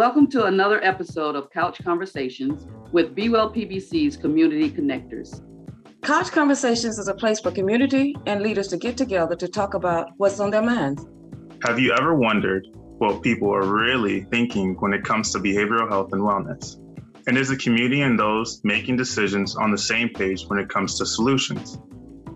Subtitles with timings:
[0.00, 5.42] Welcome to another episode of Couch Conversations with Be Well PBC's Community Connectors.
[6.00, 10.08] Couch Conversations is a place for community and leaders to get together to talk about
[10.16, 11.06] what's on their minds.
[11.64, 12.66] Have you ever wondered
[12.96, 16.76] what people are really thinking when it comes to behavioral health and wellness?
[17.26, 20.96] And is the community and those making decisions on the same page when it comes
[20.96, 21.78] to solutions?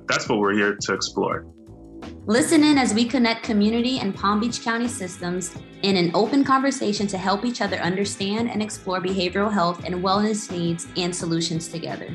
[0.07, 1.47] That's what we're here to explore.
[2.27, 7.07] Listen in as we connect community and Palm Beach County systems in an open conversation
[7.09, 12.09] to help each other understand and explore behavioral health and wellness needs and solutions together.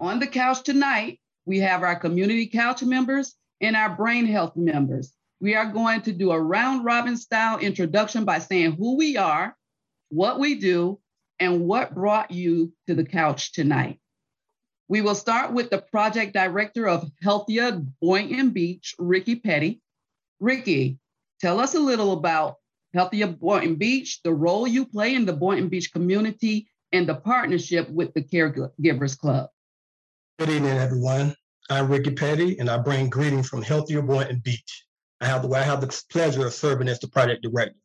[0.00, 5.12] On the couch tonight, we have our community couch members and our brain health members.
[5.40, 9.56] We are going to do a round robin style introduction by saying who we are,
[10.10, 11.00] what we do,
[11.44, 14.00] and what brought you to the couch tonight.
[14.88, 19.82] We will start with the project director of Healthier Boynton Beach, Ricky Petty.
[20.40, 20.98] Ricky,
[21.40, 22.56] tell us a little about
[22.94, 27.90] Healthier Boynton Beach, the role you play in the Boynton Beach community, and the partnership
[27.90, 29.50] with the Caregivers Club.
[30.38, 31.34] Good evening, everyone.
[31.68, 34.84] I'm Ricky Petty, and I bring greetings from Healthier Boynton Beach.
[35.20, 37.76] I have the I have the pleasure of serving as the project director.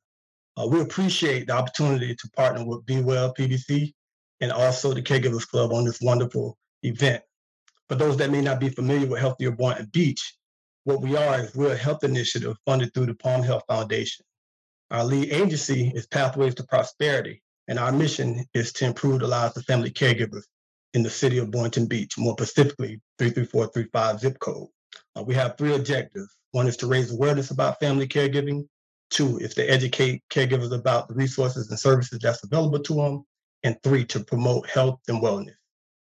[0.59, 3.93] Uh, we appreciate the opportunity to partner with Be Well PBC
[4.41, 7.23] and also the Caregivers Club on this wonderful event.
[7.88, 10.35] For those that may not be familiar with Healthier Boynton Beach,
[10.83, 14.25] what we are is we're a health initiative funded through the Palm Health Foundation.
[14.91, 19.55] Our lead agency is Pathways to Prosperity, and our mission is to improve the lives
[19.55, 20.43] of family caregivers
[20.93, 24.67] in the city of Boynton Beach, more specifically 33435 zip code.
[25.15, 26.35] Uh, we have three objectives.
[26.52, 28.67] One is to raise awareness about family caregiving.
[29.09, 33.25] Two is to educate caregivers about the resources and services that's available to them.
[33.63, 35.55] And three, to promote health and wellness.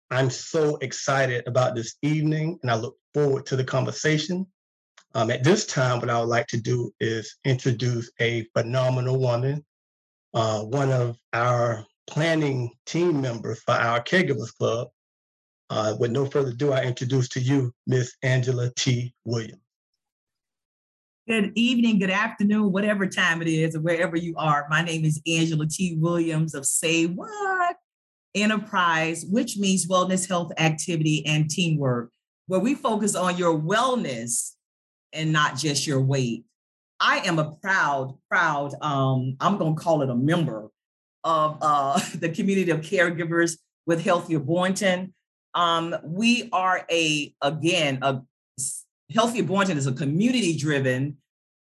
[0.09, 4.45] I'm so excited about this evening and I look forward to the conversation.
[5.13, 9.65] Um, at this time, what I would like to do is introduce a phenomenal woman,
[10.33, 14.89] uh, one of our planning team members for our Caregivers Club.
[15.69, 19.13] Uh, with no further ado, I introduce to you Miss Angela T.
[19.23, 19.61] Williams.
[21.31, 24.67] Good evening, good afternoon, whatever time it is, or wherever you are.
[24.69, 25.95] My name is Angela T.
[25.97, 27.77] Williams of Say What
[28.35, 32.11] Enterprise, which means wellness, health, activity, and teamwork,
[32.47, 34.55] where we focus on your wellness
[35.13, 36.43] and not just your weight.
[36.99, 40.67] I am a proud, proud, um, I'm going to call it a member
[41.23, 45.13] of uh, the community of caregivers with Healthier Boynton.
[45.53, 48.21] Um, we are a, again, a
[49.13, 51.17] Healthier Boynton is a community driven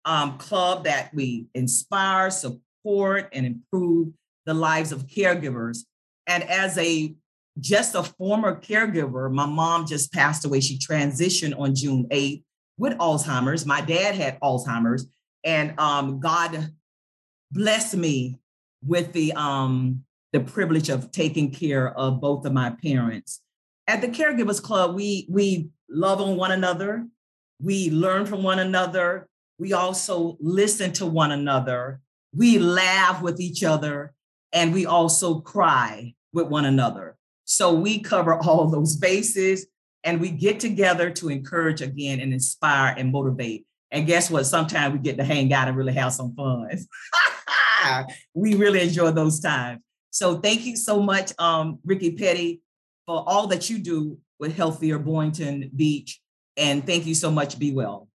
[0.09, 4.09] um, club that we inspire, support, and improve
[4.47, 5.81] the lives of caregivers.
[6.27, 7.15] And as a
[7.61, 10.61] just a former caregiver, my mom just passed away.
[10.61, 12.43] She transitioned on June 8th
[12.79, 13.67] with Alzheimer's.
[13.67, 15.07] My dad had Alzheimer's,
[15.45, 16.73] and um, God
[17.53, 18.39] blessed me
[18.83, 23.43] with the um, the privilege of taking care of both of my parents.
[23.87, 27.07] At the Caregivers Club, we we love on one another,
[27.61, 32.01] we learn from one another, we also listen to one another,
[32.33, 34.13] we laugh with each other,
[34.53, 37.17] and we also cry with one another.
[37.45, 39.67] So we cover all those bases
[40.05, 43.67] and we get together to encourage again and inspire and motivate.
[43.91, 44.45] And guess what?
[44.45, 46.69] Sometimes we get to hang out and really have some fun.
[48.35, 49.81] we really enjoy those times.
[50.11, 52.61] So thank you so much, um, Ricky Petty,
[53.07, 56.21] for all that you do with Healthier Boynton Beach.
[56.57, 57.59] And thank you so much.
[57.59, 58.08] Be well.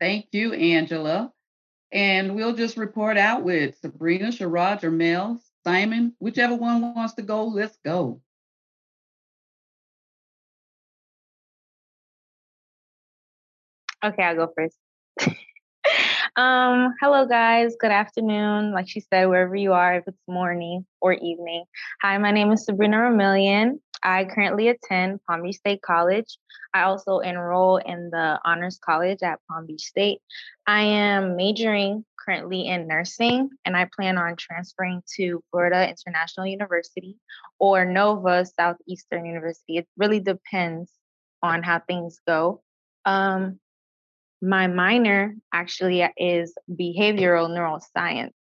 [0.00, 1.32] Thank you, Angela.
[1.92, 7.22] And we'll just report out with Sabrina, Sharaj, or Mel, Simon, whichever one wants to
[7.22, 8.20] go, let's go.
[14.04, 14.76] Okay, I'll go first.
[16.36, 18.72] um, hello guys, good afternoon.
[18.72, 21.64] Like she said, wherever you are, if it's morning or evening.
[22.02, 23.80] Hi, my name is Sabrina Ramillion.
[24.02, 26.38] I currently attend Palm Beach State College.
[26.72, 30.20] I also enroll in the Honors College at Palm Beach State.
[30.66, 37.16] I am majoring currently in nursing, and I plan on transferring to Florida International University
[37.58, 39.78] or Nova Southeastern University.
[39.78, 40.90] It really depends
[41.42, 42.62] on how things go.
[43.04, 43.60] Um,
[44.42, 48.32] my minor actually is behavioral neuroscience.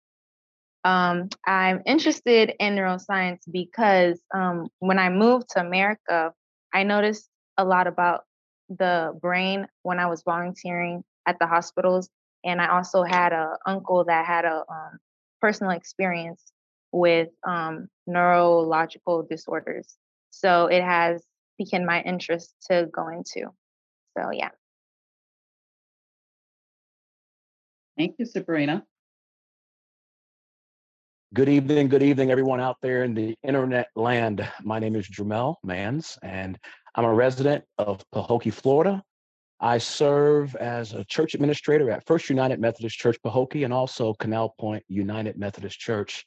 [0.85, 6.31] Um, I'm interested in neuroscience because um, when I moved to America,
[6.71, 7.27] I noticed
[7.57, 8.21] a lot about
[8.69, 12.07] the brain when I was volunteering at the hospitals,
[12.43, 14.99] and I also had an uncle that had a um,
[15.41, 16.43] personal experience
[16.91, 19.95] with um, neurological disorders.
[20.29, 21.23] So it has
[21.59, 23.49] piqued my interest to go into.
[24.15, 24.49] So yeah.
[27.97, 28.85] Thank you, Sabrina.
[31.35, 34.47] Good evening, good evening, everyone out there in the internet land.
[34.63, 36.57] My name is Jamel Mans, and
[36.95, 39.03] I'm a resident of Pahokee, Florida.
[39.59, 44.55] I serve as a church administrator at First United Methodist Church Pahokee and also Canal
[44.57, 46.25] Point United Methodist Church.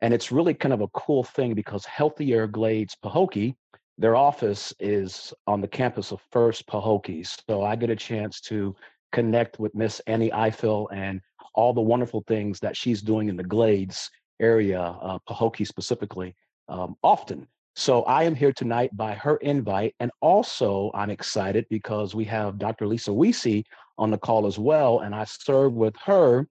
[0.00, 3.54] And it's really kind of a cool thing because Healthier Glades Pahokee,
[3.98, 7.24] their office is on the campus of First Pahokee.
[7.48, 8.74] So I get a chance to
[9.12, 11.20] connect with Miss Annie Eiffel and
[11.54, 14.10] all the wonderful things that she's doing in the Glades
[14.40, 16.34] area, uh, Pahokee specifically,
[16.68, 17.46] um, often.
[17.76, 19.94] So I am here tonight by her invite.
[20.00, 22.86] And also, I'm excited because we have Dr.
[22.86, 23.64] Lisa Weesey
[23.96, 25.00] on the call as well.
[25.00, 26.48] And I serve with her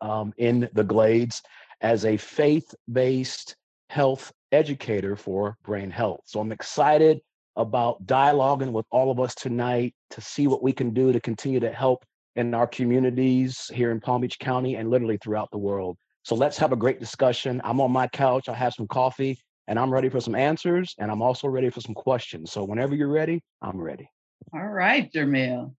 [0.00, 1.42] um, in the Glades
[1.82, 3.56] as a faith based
[3.90, 6.20] health educator for brain health.
[6.24, 7.20] So I'm excited
[7.56, 11.60] about dialoguing with all of us tonight to see what we can do to continue
[11.60, 12.04] to help
[12.36, 15.98] in our communities here in Palm Beach County and literally throughout the world.
[16.24, 17.60] So let's have a great discussion.
[17.64, 21.10] I'm on my couch, I have some coffee, and I'm ready for some answers, and
[21.10, 22.52] I'm also ready for some questions.
[22.52, 24.08] So whenever you're ready, I'm ready.
[24.54, 25.74] All right, Jamil.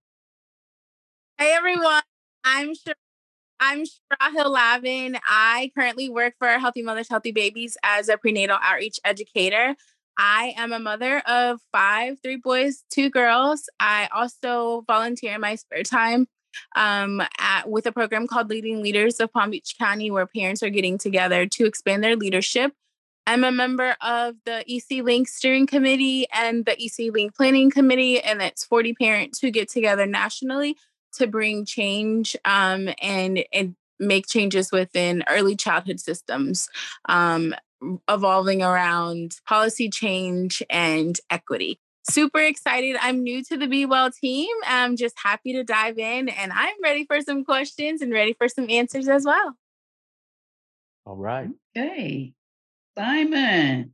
[1.38, 2.02] Hey everyone,
[2.44, 2.94] I'm Sh-
[3.60, 5.18] I'm Shara Hill Lavin.
[5.30, 9.76] I currently work for Healthy Mothers, Healthy Babies as a prenatal outreach educator.
[10.18, 13.70] I am a mother of five, three boys, two girls.
[13.80, 16.28] I also volunteer in my spare time
[16.76, 20.70] um, at, with a program called Leading Leaders of Palm Beach County, where parents are
[20.70, 22.74] getting together to expand their leadership.
[23.26, 28.22] I'm a member of the EC Link Steering Committee and the EC Link Planning Committee,
[28.22, 30.76] and it's 40 parents who get together nationally
[31.14, 36.70] to bring change um, and, and make changes within early childhood systems.
[37.08, 37.56] Um,
[38.10, 41.80] evolving around policy change and equity.
[42.10, 42.98] Super excited.
[43.00, 44.54] I'm new to the Be Well team.
[44.66, 48.50] I'm just happy to dive in and I'm ready for some questions and ready for
[48.50, 49.56] some answers as well.
[51.06, 51.50] All right.
[51.78, 52.34] Okay.
[52.98, 53.92] Simon.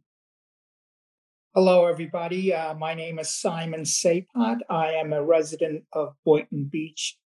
[1.53, 2.53] Hello, everybody.
[2.53, 4.59] Uh, my name is Simon Sapot.
[4.69, 7.17] I am a resident of Boynton Beach.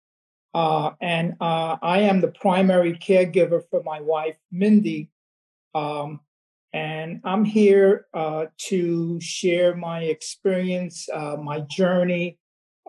[0.53, 5.09] Uh, and uh, I am the primary caregiver for my wife, Mindy.
[5.73, 6.19] Um,
[6.73, 12.39] and I'm here uh, to share my experience, uh, my journey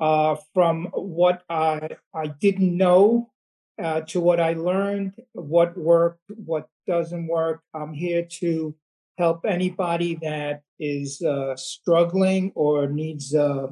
[0.01, 3.31] uh, from what I, I didn't know
[3.81, 7.61] uh, to what I learned, what worked, what doesn't work.
[7.75, 8.75] I'm here to
[9.19, 13.67] help anybody that is uh, struggling or needs uh,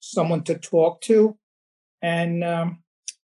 [0.00, 1.36] someone to talk to.
[2.02, 2.82] And um,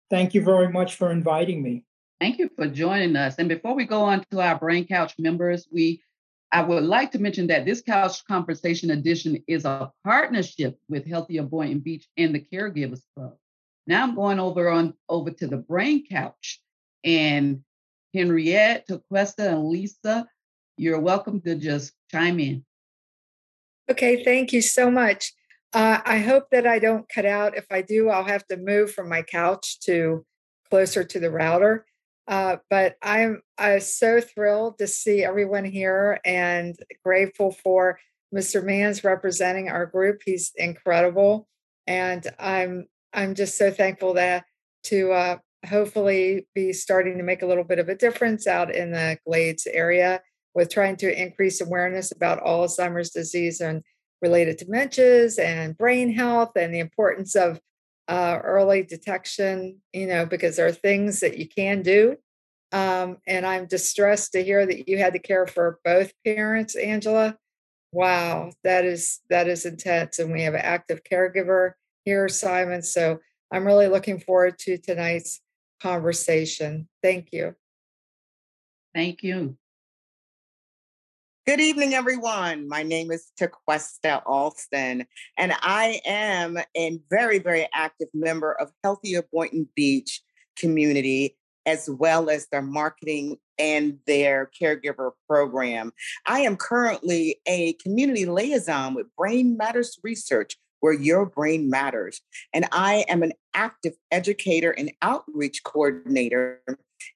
[0.09, 1.83] thank you very much for inviting me.
[2.19, 3.35] Thank you for joining us.
[3.37, 6.01] And before we go on to our Brain Couch members, we
[6.51, 11.43] I would like to mention that this Couch Conversation edition is a partnership with Healthier
[11.43, 13.35] Boynton Beach and the Caregivers Club.
[13.85, 16.61] Now I'm going over on over to the Brain Couch,
[17.03, 17.63] and
[18.13, 20.27] Henriette, Tequesta, and Lisa,
[20.77, 22.65] you're welcome to just chime in.
[23.89, 25.33] Okay, thank you so much.
[25.73, 27.57] Uh, I hope that I don't cut out.
[27.57, 30.25] If I do, I'll have to move from my couch to
[30.69, 31.85] closer to the router.
[32.27, 37.99] Uh, but I'm I'm so thrilled to see everyone here and grateful for
[38.35, 38.63] Mr.
[38.63, 40.21] Mans representing our group.
[40.25, 41.47] He's incredible,
[41.85, 44.43] and I'm I'm just so thankful that
[44.85, 48.91] to uh, hopefully be starting to make a little bit of a difference out in
[48.91, 50.21] the Glades area
[50.53, 53.83] with trying to increase awareness about Alzheimer's disease and
[54.21, 57.61] related dementias and brain health and the importance of
[58.07, 62.15] uh, early detection, you know, because there are things that you can do.
[62.71, 67.37] Um, and I'm distressed to hear that you had to care for both parents, Angela.
[67.91, 70.19] Wow, that is that is intense.
[70.19, 71.73] And we have an active caregiver
[72.03, 72.81] here, Simon.
[72.81, 73.19] So
[73.51, 75.41] I'm really looking forward to tonight's
[75.81, 76.89] conversation.
[77.01, 77.55] Thank you.
[78.93, 79.57] Thank you.
[81.47, 82.67] Good evening, everyone.
[82.67, 85.05] My name is Tequesta Alston,
[85.37, 90.21] and I am a very, very active member of Healthier Boynton Beach
[90.57, 95.93] community, as well as their marketing and their caregiver program.
[96.25, 102.19] I am currently a community liaison with Brain Matters Research, where your brain matters.
[102.53, 106.61] And I am an active educator and outreach coordinator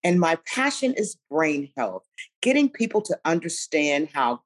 [0.03, 2.03] and my passion is brain health,
[2.41, 4.41] getting people to understand how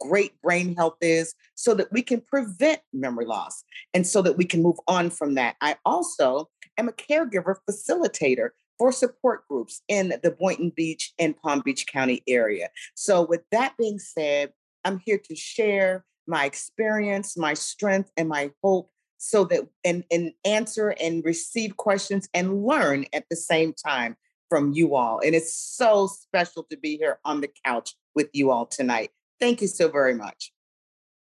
[0.00, 3.64] great brain health is so that we can prevent memory loss
[3.94, 5.56] and so that we can move on from that.
[5.60, 11.62] I also am a caregiver facilitator for support groups in the Boynton Beach and Palm
[11.64, 12.68] Beach County area.
[12.94, 14.52] So, with that being said,
[14.84, 20.32] I'm here to share my experience, my strength, and my hope so that and, and
[20.44, 24.16] answer and receive questions and learn at the same time
[24.48, 25.20] from you all.
[25.24, 29.10] And it's so special to be here on the couch with you all tonight.
[29.40, 30.52] Thank you so very much.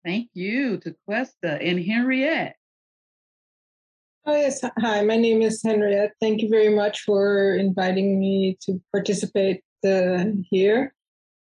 [0.06, 2.56] Thank you to Questa and Henriette.
[4.28, 4.64] Oh, yes.
[4.80, 6.14] Hi, my name is Henriette.
[6.20, 10.94] Thank you very much for inviting me to participate uh, here.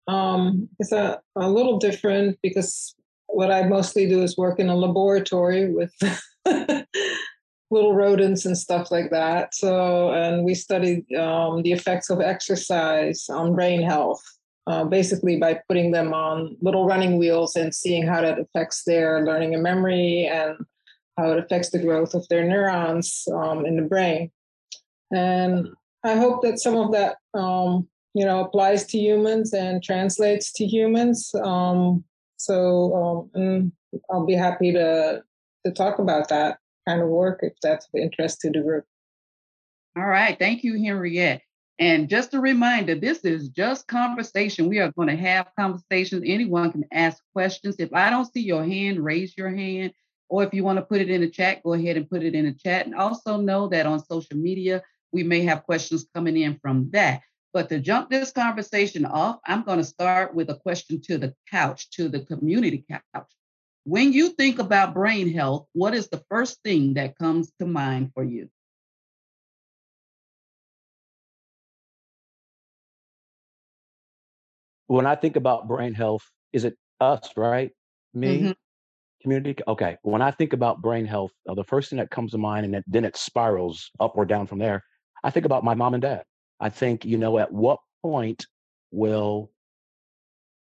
[0.06, 2.94] Um, it's a, a little different because
[3.26, 5.94] what I mostly do is work in a laboratory with
[7.70, 9.54] little rodents and stuff like that.
[9.54, 14.22] So, and we studied um, the effects of exercise on brain health,
[14.66, 19.24] uh, basically by putting them on little running wheels and seeing how that affects their
[19.24, 20.56] learning and memory and
[21.18, 24.30] how it affects the growth of their neurons um, in the brain.
[25.12, 25.68] And
[26.04, 30.64] I hope that some of that, um, you know, applies to humans and translates to
[30.64, 31.34] humans.
[31.42, 32.04] Um,
[32.36, 33.72] so, um,
[34.10, 35.22] I'll be happy to
[35.66, 38.84] to talk about that kind of work if that's of interest to the group.
[39.96, 40.38] All right.
[40.38, 41.42] Thank you, Henriette.
[41.78, 44.68] And just a reminder, this is just conversation.
[44.68, 46.24] We are going to have conversations.
[46.26, 47.76] Anyone can ask questions.
[47.78, 49.92] If I don't see your hand, raise your hand.
[50.28, 52.34] Or if you want to put it in the chat, go ahead and put it
[52.34, 52.86] in the chat.
[52.86, 57.20] And also know that on social media, we may have questions coming in from that.
[57.52, 61.34] But to jump this conversation off, I'm going to start with a question to the
[61.50, 63.32] couch, to the community couch.
[63.88, 68.10] When you think about brain health, what is the first thing that comes to mind
[68.12, 68.50] for you?
[74.88, 76.20] When I think about brain health,
[76.52, 77.70] is it us, right?
[78.12, 78.50] Me, mm-hmm.
[79.22, 79.62] community?
[79.66, 79.96] Okay.
[80.02, 82.74] When I think about brain health, uh, the first thing that comes to mind, and
[82.74, 84.84] it, then it spirals up or down from there,
[85.24, 86.24] I think about my mom and dad.
[86.60, 88.44] I think, you know, at what point
[88.90, 89.50] will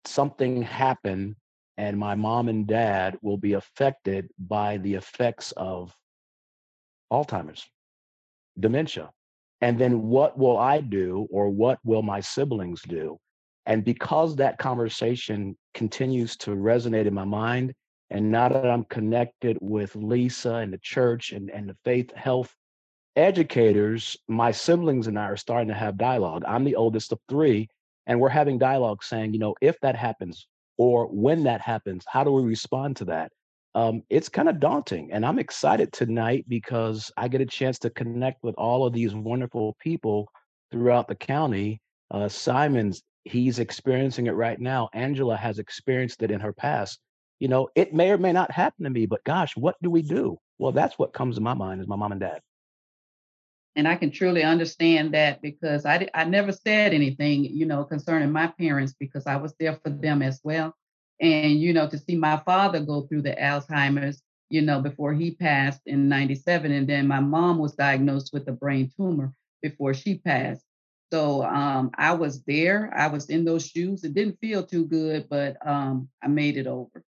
[0.07, 1.37] something happen
[1.77, 5.95] and my mom and dad will be affected by the effects of
[7.13, 7.67] Alzheimer's,
[8.59, 9.11] dementia.
[9.61, 13.19] And then what will I do or what will my siblings do?
[13.65, 17.73] And because that conversation continues to resonate in my mind,
[18.11, 22.55] and now that I'm connected with Lisa and the church and, and the faith health
[23.17, 26.43] educators, my siblings and I are starting to have dialogue.
[26.47, 27.69] I'm the oldest of three,
[28.07, 30.47] and we're having dialogue saying, you know, if that happens,
[30.79, 33.33] or when that happens, how do we respond to that?
[33.75, 35.11] Um, it's kind of daunting.
[35.13, 39.15] And I'm excited tonight because I get a chance to connect with all of these
[39.15, 40.29] wonderful people
[40.71, 41.81] throughout the county.
[42.11, 44.89] Uh, Simon's, he's experiencing it right now.
[44.93, 46.99] Angela has experienced it in her past.
[47.39, 50.03] You know, it may or may not happen to me, but gosh, what do we
[50.03, 50.39] do?
[50.59, 52.41] Well, that's what comes to my mind is my mom and dad.
[53.75, 58.31] And I can truly understand that because I, I never said anything, you know, concerning
[58.31, 60.75] my parents because I was there for them as well.
[61.21, 65.31] And, you know, to see my father go through the Alzheimer's, you know, before he
[65.31, 66.71] passed in 97.
[66.71, 70.65] And then my mom was diagnosed with a brain tumor before she passed.
[71.13, 72.93] So um, I was there.
[72.97, 74.05] I was in those shoes.
[74.05, 77.03] It didn't feel too good, but um, I made it over.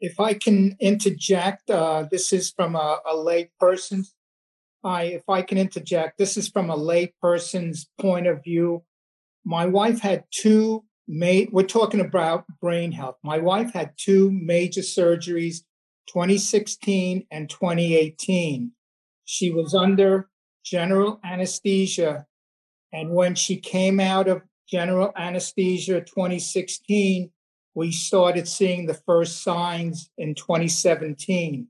[0.00, 4.14] If I can interject, uh, this is from a, a lay person's
[4.86, 8.84] I, if I can interject, this is from a lay person's point of view.
[9.44, 13.16] My wife had two made, we're talking about brain health.
[13.24, 15.62] My wife had two major surgeries,
[16.06, 18.70] 2016 and 2018.
[19.24, 20.28] She was under
[20.64, 22.26] general anesthesia.
[22.92, 27.30] And when she came out of general anesthesia 2016,
[27.74, 31.66] we started seeing the first signs in 2017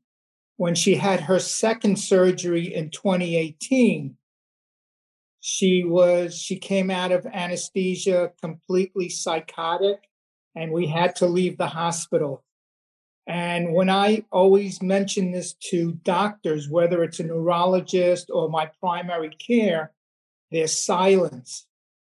[0.56, 4.16] when she had her second surgery in 2018
[5.48, 10.08] she was she came out of anesthesia completely psychotic
[10.56, 12.42] and we had to leave the hospital.
[13.28, 19.30] And when i always mention this to doctors whether it's a neurologist or my primary
[19.30, 19.92] care
[20.50, 21.66] there's silence.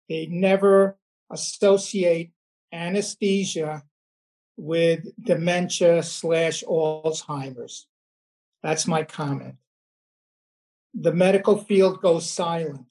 [0.09, 0.99] They never
[1.31, 2.33] associate
[2.73, 3.85] anesthesia
[4.57, 7.87] with dementia slash alzheimer's
[8.63, 9.57] that's my comment.
[10.95, 12.87] The medical field goes silent.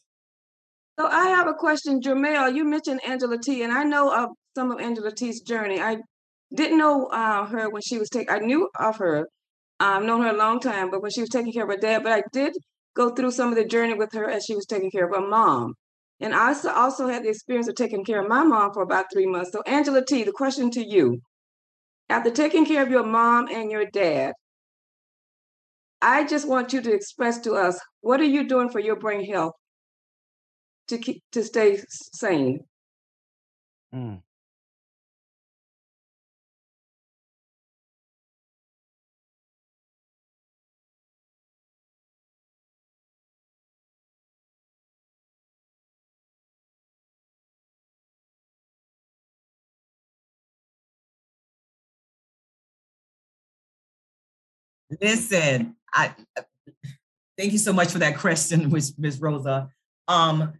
[0.99, 2.53] So I have a question, Jamel.
[2.53, 5.79] You mentioned Angela T, and I know of some of Angela T's journey.
[5.79, 5.97] I
[6.53, 8.29] didn't know uh, her when she was taking.
[8.29, 9.27] I knew of her.
[9.79, 12.03] I've known her a long time, but when she was taking care of her dad,
[12.03, 12.53] but I did
[12.95, 15.25] go through some of the journey with her as she was taking care of her
[15.25, 15.75] mom.
[16.19, 19.25] And I also had the experience of taking care of my mom for about three
[19.25, 19.51] months.
[19.53, 21.21] So, Angela T, the question to you
[22.09, 24.33] after taking care of your mom and your dad,
[26.01, 29.25] I just want you to express to us what are you doing for your brain
[29.25, 29.53] health
[30.87, 32.65] to keep to stay sane?
[33.93, 34.21] Mm.
[55.01, 56.13] Listen, I
[57.37, 59.19] thank you so much for that question, Ms.
[59.19, 59.69] Rosa.
[60.07, 60.53] Um,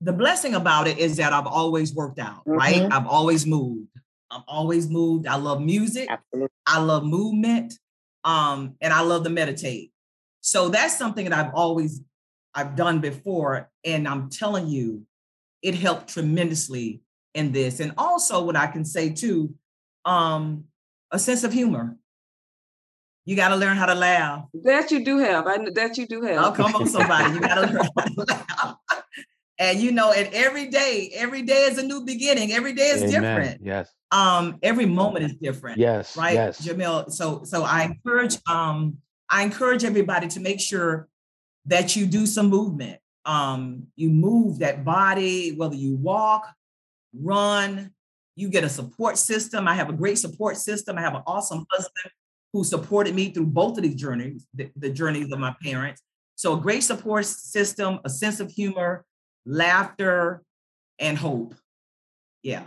[0.00, 2.52] the blessing about it is that I've always worked out, mm-hmm.
[2.52, 2.82] right?
[2.90, 3.88] I've always moved.
[4.30, 5.26] I'm always moved.
[5.26, 6.08] I love music.
[6.10, 6.50] Absolutely.
[6.66, 7.74] I love movement.
[8.24, 9.92] Um, and I love to meditate.
[10.40, 12.02] So that's something that I've always
[12.54, 13.70] I've done before.
[13.84, 15.06] And I'm telling you,
[15.62, 17.02] it helped tremendously
[17.34, 17.80] in this.
[17.80, 19.54] And also what I can say too,
[20.04, 20.64] um,
[21.10, 21.96] a sense of humor.
[23.26, 24.44] You got to learn how to laugh.
[24.62, 25.48] That you do have.
[25.48, 26.44] I that you do have.
[26.44, 27.34] Oh, come on, somebody.
[27.34, 28.76] You got to learn how to laugh.
[29.58, 32.52] And you know, and every day, every day is a new beginning.
[32.52, 33.22] Every day is Amen.
[33.22, 33.60] different.
[33.64, 33.90] Yes.
[34.12, 35.78] Um, every moment is different.
[35.78, 36.14] Yes.
[36.14, 36.60] Right, yes.
[36.60, 37.10] Jamil.
[37.10, 38.98] So, so I encourage, um,
[39.30, 41.08] I encourage everybody to make sure
[41.64, 43.00] that you do some movement.
[43.24, 46.46] Um, you move that body, whether you walk,
[47.18, 47.92] run,
[48.34, 49.66] you get a support system.
[49.66, 50.98] I have a great support system.
[50.98, 52.12] I have an awesome husband
[52.56, 56.00] who supported me through both of these journeys, the, the journeys of my parents.
[56.36, 59.04] So a great support system, a sense of humor,
[59.44, 60.42] laughter,
[60.98, 61.54] and hope.
[62.42, 62.64] Yeah.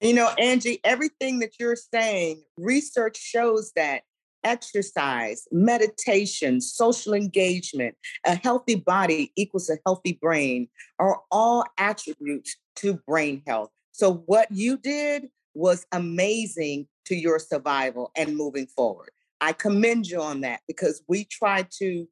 [0.00, 4.02] You know, Angie, everything that you're saying, research shows that
[4.44, 10.68] exercise, meditation, social engagement, a healthy body equals a healthy brain
[11.00, 13.70] are all attributes to brain health.
[13.90, 19.10] So, what you did was amazing to your survival and moving forward.
[19.40, 22.08] I commend you on that because we try to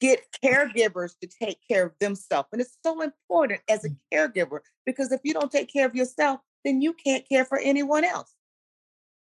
[0.00, 2.48] get caregivers to take care of themselves.
[2.52, 3.96] And it's so important as a mm.
[4.12, 8.04] caregiver because if you don't take care of yourself, then you can't care for anyone
[8.04, 8.34] else.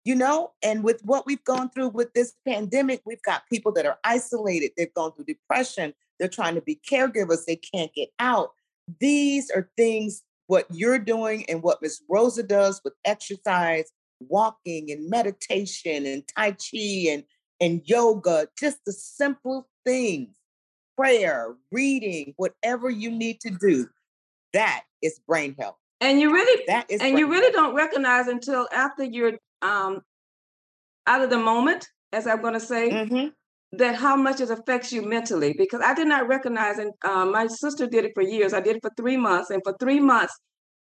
[0.04, 3.86] You know, and with what we've gone through with this pandemic, we've got people that
[3.86, 8.50] are isolated, they've gone through depression, they're trying to be caregivers, they can't get out.
[9.00, 13.92] These are things what you're doing and what Miss Rosa does with exercise
[14.30, 17.24] walking and meditation and Tai Chi and,
[17.60, 20.36] and yoga, just the simple things,
[20.98, 23.88] prayer, reading, whatever you need to do,
[24.54, 25.78] that is brain health.
[26.00, 27.54] And you really that is and you really health.
[27.54, 30.02] don't recognize until after you're um
[31.08, 33.28] out of the moment, as I'm gonna say, mm-hmm.
[33.78, 35.54] that how much it affects you mentally.
[35.54, 38.54] Because I did not recognize and um, my sister did it for years.
[38.54, 40.40] I did it for three months, and for three months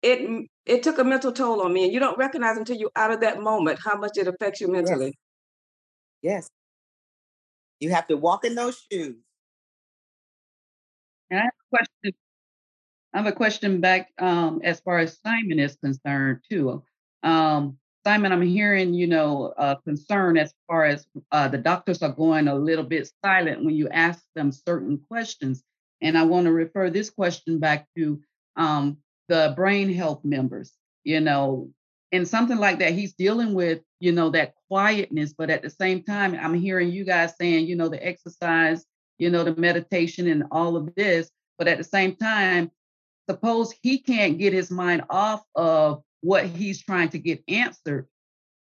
[0.03, 3.11] it it took a mental toll on me and you don't recognize until you're out
[3.11, 5.15] of that moment how much it affects you mentally.
[6.23, 6.51] Yes, yes.
[7.81, 9.17] you have to walk in those shoes.
[11.31, 12.13] And i have a question?
[13.13, 16.83] I have a question back um, as far as simon is concerned too.
[17.23, 22.13] Um, simon i'm hearing you know a concern as far as uh, the doctors are
[22.13, 25.63] going a little bit silent when you ask them certain questions
[26.01, 28.21] and i want to refer this question back to
[28.57, 28.97] um,
[29.31, 30.73] the brain health members,
[31.05, 31.71] you know,
[32.11, 32.93] and something like that.
[32.93, 37.05] He's dealing with, you know, that quietness, but at the same time, I'm hearing you
[37.05, 38.85] guys saying, you know, the exercise,
[39.19, 41.31] you know, the meditation and all of this.
[41.59, 42.73] But at the same time,
[43.29, 48.09] suppose he can't get his mind off of what he's trying to get answered.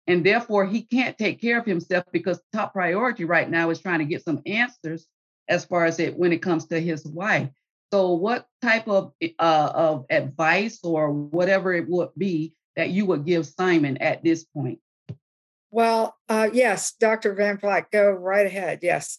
[0.08, 4.00] And therefore, he can't take care of himself because top priority right now is trying
[4.00, 5.06] to get some answers
[5.48, 7.50] as far as it when it comes to his wife.
[7.92, 13.24] So, what type of uh, of advice or whatever it would be that you would
[13.24, 14.78] give Simon at this point?
[15.70, 17.34] Well, uh, yes, Dr.
[17.34, 18.80] Van Praag, go right ahead.
[18.82, 19.18] Yes.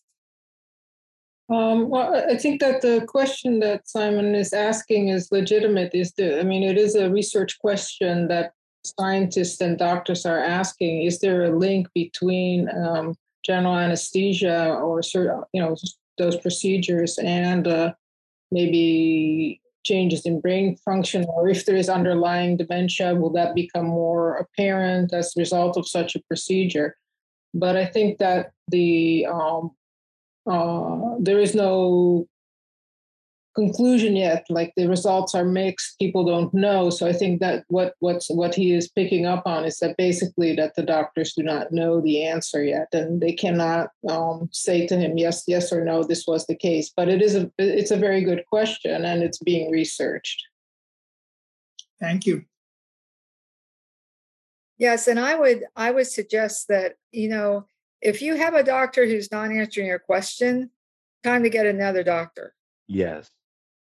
[1.50, 5.92] Um, well, I think that the question that Simon is asking is legitimate.
[5.96, 8.54] Is the I mean, it is a research question that
[8.86, 11.04] scientists and doctors are asking.
[11.04, 15.76] Is there a link between um, general anesthesia or certain, you know
[16.20, 17.94] those procedures and uh,
[18.52, 24.38] maybe changes in brain function, or if there is underlying dementia, will that become more
[24.38, 26.96] apparent as a result of such a procedure?
[27.54, 29.72] But I think that the um,
[30.46, 32.28] uh, there is no
[33.56, 36.90] conclusion yet like the results are mixed people don't know.
[36.90, 40.56] So i think that what what's what he is picking up on is that basically
[40.56, 44.96] that the doctors do not know the answer yet and they cannot um, say to
[44.96, 46.92] him yes yes or no this was the case.
[46.96, 50.42] But it is a it's a very good question and it's being researched.
[52.00, 52.46] Thank you.
[54.78, 57.68] Yes and i would i would suggest that you know
[58.02, 60.70] if you have a doctor who's not answering your question
[61.24, 62.54] time to get another doctor.
[62.88, 63.30] Yes.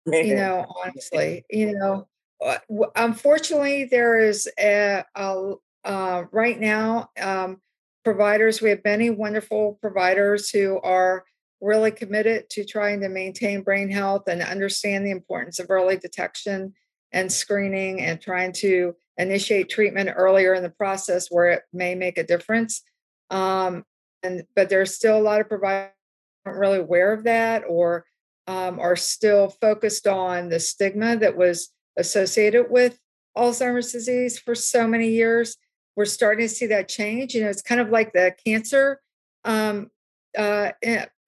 [0.06, 2.08] You know, honestly, you know,
[2.44, 2.58] uh,
[2.94, 7.60] unfortunately, there is a, a uh, right now um,
[8.04, 8.60] providers.
[8.60, 11.24] We have many wonderful providers who are
[11.60, 16.72] really committed to trying to maintain brain health and understand the importance of early detection
[17.12, 22.18] and screening and trying to initiate treatment earlier in the process where it may make
[22.18, 22.82] a difference.
[23.30, 23.84] Um,
[24.22, 25.92] and but there's still a lot of providers
[26.46, 28.04] aren't really aware of that or
[28.48, 32.98] um, are still focused on the stigma that was associated with
[33.36, 35.56] Alzheimer's disease for so many years.
[35.94, 37.34] We're starting to see that change.
[37.34, 39.00] You know, it's kind of like the cancer
[39.44, 39.90] um,
[40.36, 40.70] uh,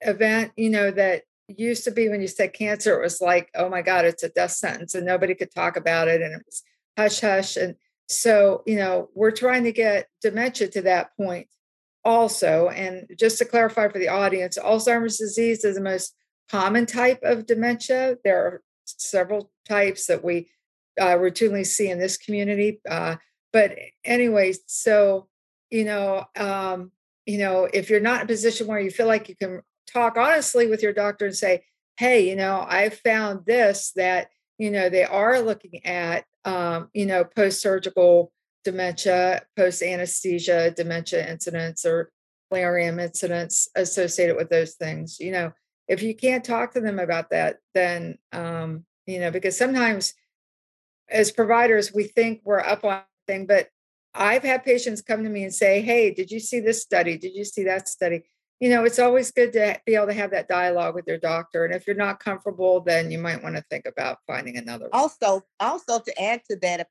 [0.01, 3.69] event, you know, that used to be when you said cancer, it was like, oh
[3.69, 6.23] my God, it's a death sentence and nobody could talk about it.
[6.23, 6.63] And it was
[6.97, 7.57] hush hush.
[7.57, 7.75] And
[8.09, 11.49] so, you know, we're trying to get dementia to that point
[12.05, 12.69] also.
[12.69, 16.15] And just to clarify for the audience, Alzheimer's disease is the most
[16.51, 18.17] common type of dementia.
[18.25, 20.49] There are several types that we
[21.01, 22.81] uh, routinely see in this community.
[22.89, 23.17] Uh,
[23.53, 25.29] but anyway, so
[25.71, 26.91] you know, um,
[27.27, 30.17] you know, if you're not in a position where you feel like you can talk
[30.17, 31.65] honestly with your doctor and say,
[31.97, 37.07] "Hey, you know, I found this that you know they are looking at, um, you
[37.07, 38.33] know, post-surgical
[38.65, 42.11] dementia, post-anesthesia dementia incidents, or
[42.51, 45.53] delirium incidents associated with those things." You know,
[45.91, 50.15] if you can't talk to them about that, then um, you know, because sometimes
[51.11, 53.69] as providers we think we're up on thing, but
[54.15, 57.19] I've had patients come to me and say, "Hey, did you see this study?
[57.19, 58.23] Did you see that study?"
[58.61, 61.65] You know, it's always good to be able to have that dialogue with your doctor.
[61.65, 64.89] And if you're not comfortable, then you might want to think about finding another.
[64.91, 65.01] One.
[65.01, 66.87] Also, also to add to that,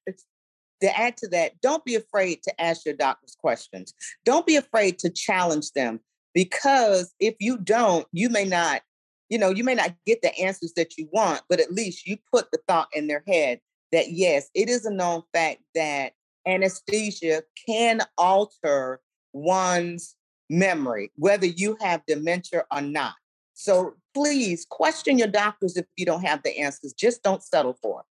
[0.81, 3.93] to add to that, don't be afraid to ask your doctors questions.
[4.25, 6.01] Don't be afraid to challenge them
[6.33, 8.81] because if you don't, you may not,
[9.29, 12.17] you know, you may not get the answers that you want, but at least you
[12.31, 13.59] put the thought in their head
[13.91, 16.13] that yes, it is a known fact that
[16.47, 18.99] anesthesia can alter
[19.33, 20.15] one's
[20.49, 23.13] memory, whether you have dementia or not.
[23.53, 26.93] So please question your doctors if you don't have the answers.
[26.93, 28.05] Just don't settle for it.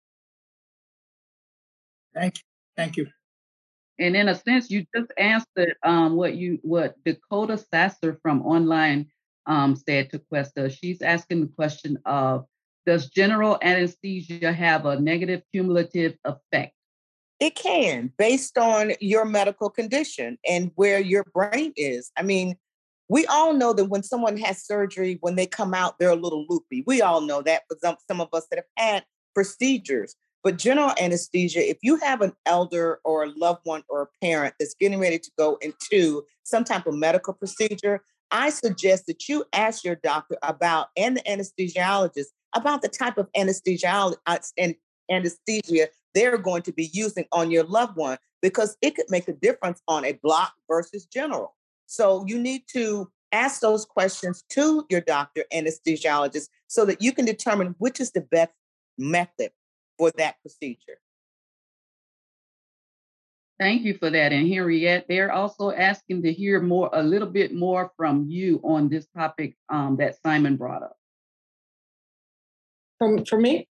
[2.18, 2.42] Thank you.
[2.76, 3.09] Thank you.
[3.98, 9.07] And in a sense, you just answered um, what you what Dakota Sasser from online
[9.48, 10.70] um, said to Questa.
[10.70, 12.44] She's asking the question of
[12.87, 16.74] Does general anesthesia have a negative cumulative effect?
[17.40, 22.11] It can, based on your medical condition and where your brain is.
[22.16, 22.56] I mean,
[23.08, 26.44] we all know that when someone has surgery, when they come out, they're a little
[26.48, 26.84] loopy.
[26.87, 30.14] We all know that for some, some of us that have had procedures.
[30.44, 34.54] But general anesthesia, if you have an elder or a loved one or a parent
[34.58, 39.44] that's getting ready to go into some type of medical procedure, I suggest that you
[39.52, 44.38] ask your doctor about and the anesthesiologist about the type of anesthesia uh,
[45.10, 49.32] anesthesia they're going to be using on your loved one because it could make a
[49.32, 51.54] difference on a block versus general.
[51.86, 57.24] So you need to ask those questions to your doctor anesthesiologist so that you can
[57.24, 58.52] determine which is the best
[58.96, 59.50] method
[59.98, 60.98] for that procedure.
[63.58, 64.32] Thank you for that.
[64.32, 68.88] And Henriette, they're also asking to hear more, a little bit more from you on
[68.88, 70.96] this topic um, that Simon brought up.
[72.98, 73.68] From for me?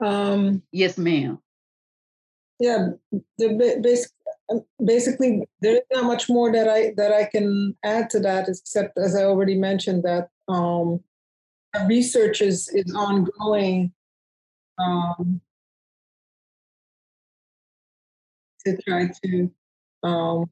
[0.00, 1.38] Um, yes, ma'am.
[2.58, 2.88] Yeah,
[3.38, 4.10] the basic,
[4.50, 8.48] um, basically there is not much more that I that I can add to that,
[8.48, 11.00] except as I already mentioned that um,
[11.86, 13.92] research is is ongoing
[14.78, 15.40] um,
[18.64, 19.50] to try to
[20.02, 20.50] um,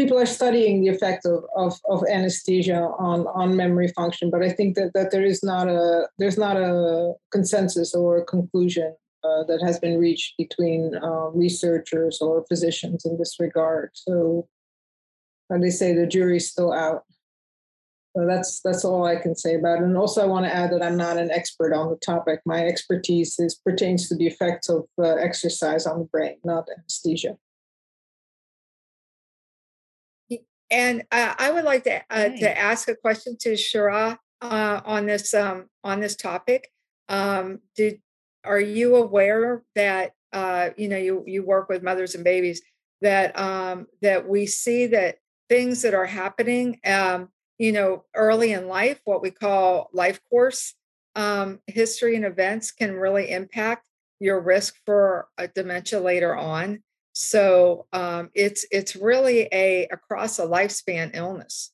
[0.00, 4.48] people are studying the effect of, of, of, anesthesia on, on memory function, but I
[4.48, 9.44] think that, that there is not a there's not a consensus or a conclusion uh,
[9.44, 13.90] that has been reached between uh, researchers or physicians in this regard.
[13.92, 14.48] So,
[15.50, 17.04] they say, the jury's still out.
[18.20, 19.84] So that's that's all I can say about it.
[19.84, 22.40] And also, I want to add that I'm not an expert on the topic.
[22.44, 27.38] My expertise is pertains to the effects of uh, exercise on the brain, not anesthesia.
[30.70, 35.06] And uh, I would like to uh, to ask a question to Shira uh, on
[35.06, 36.68] this um, on this topic.
[37.08, 38.02] Um, did
[38.44, 42.60] are you aware that uh, you know you you work with mothers and babies
[43.00, 45.16] that um, that we see that
[45.48, 47.30] things that are happening um,
[47.60, 50.74] you know early in life, what we call life course
[51.14, 53.86] um, history and events, can really impact
[54.20, 56.82] your risk for a dementia later on.
[57.12, 61.72] So um, it's it's really a across a lifespan illness.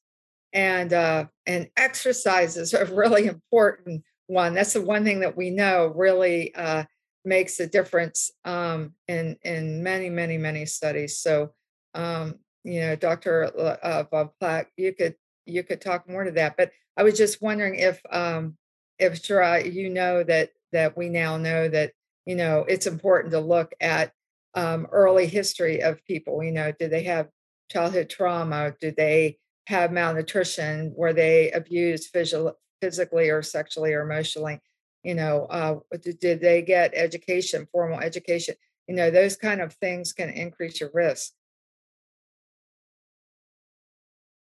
[0.53, 5.93] and uh, and exercises are really important one that's the one thing that we know
[5.95, 6.85] really uh,
[7.25, 11.53] makes a difference um, in in many many many studies so
[11.95, 15.15] um, you know dr uh, van Praag you could
[15.47, 18.57] you could talk more to that but i was just wondering if um,
[18.99, 21.93] if sure you know that that we now know that
[22.25, 24.13] you know it's important to look at
[24.55, 27.29] um, early history of people you know do they have
[27.71, 28.75] childhood trauma?
[28.81, 30.93] Do they have malnutrition?
[30.97, 34.61] Were they abused physio- physically or sexually or emotionally?
[35.03, 38.57] You know uh, did, did they get education formal education?
[38.89, 41.33] You know those kind of things can increase your risk.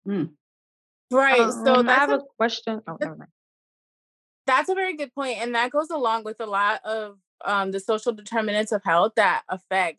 [0.05, 0.25] Hmm.
[1.11, 3.29] Right um, so i have a, a question oh never mind.
[4.47, 7.79] that's a very good point and that goes along with a lot of um, the
[7.79, 9.97] social determinants of health that affect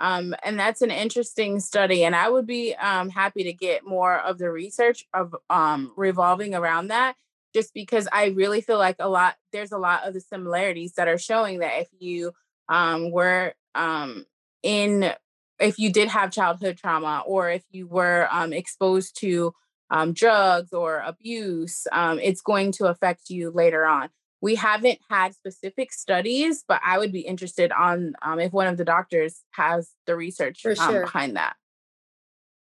[0.00, 4.18] um, and that's an interesting study and i would be um, happy to get more
[4.18, 7.14] of the research of um, revolving around that
[7.54, 11.08] just because i really feel like a lot there's a lot of the similarities that
[11.08, 12.32] are showing that if you
[12.68, 14.26] um, were um,
[14.62, 15.12] in
[15.58, 19.52] if you did have childhood trauma or if you were exposed to
[19.90, 24.08] um, drugs or abuse, um, it's going to affect you later on.
[24.40, 28.76] We haven't had specific studies, but I would be interested on um, if one of
[28.76, 31.02] the doctors has the research um, sure.
[31.02, 31.56] behind that.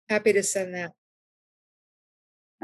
[0.08, 0.92] Happy to send that.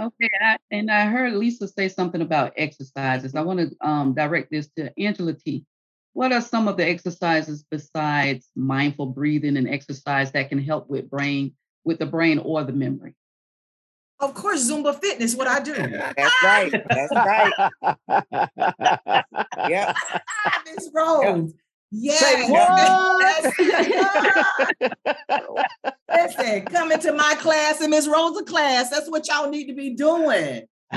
[0.01, 3.35] Okay, I, and I heard Lisa say something about exercises.
[3.35, 5.65] I want to um, direct this to Angela T.
[6.13, 11.11] What are some of the exercises besides mindful breathing and exercise that can help with
[11.11, 13.15] brain, with the brain or the memory?
[14.21, 15.75] Of course, Zumba Fitness, what I do.
[16.17, 16.73] That's right.
[16.89, 17.53] That's right.
[19.69, 19.95] yeah.
[20.67, 21.55] Miss Rose.
[21.91, 22.51] Yes.
[26.11, 28.91] Listen, come into my class and Miss Rosa class.
[28.91, 30.67] That's what y'all need to be doing.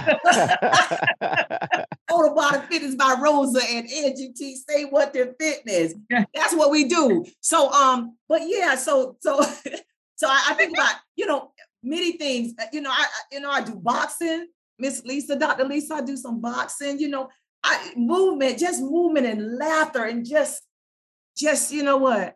[2.09, 5.93] Total Body Fitness by Rosa and NGT Say What Their Fitness.
[6.09, 7.25] That's what we do.
[7.39, 9.41] So um, but yeah, so so
[10.21, 11.51] so I, I think about, you know,
[11.83, 12.53] many things.
[12.59, 14.47] Uh, you know, I you know I do boxing.
[14.79, 15.65] Miss Lisa, Dr.
[15.65, 16.99] Lisa, I do some boxing.
[16.99, 17.29] You know,
[17.63, 20.63] I movement, just movement and laughter, and just
[21.37, 22.35] just you know what,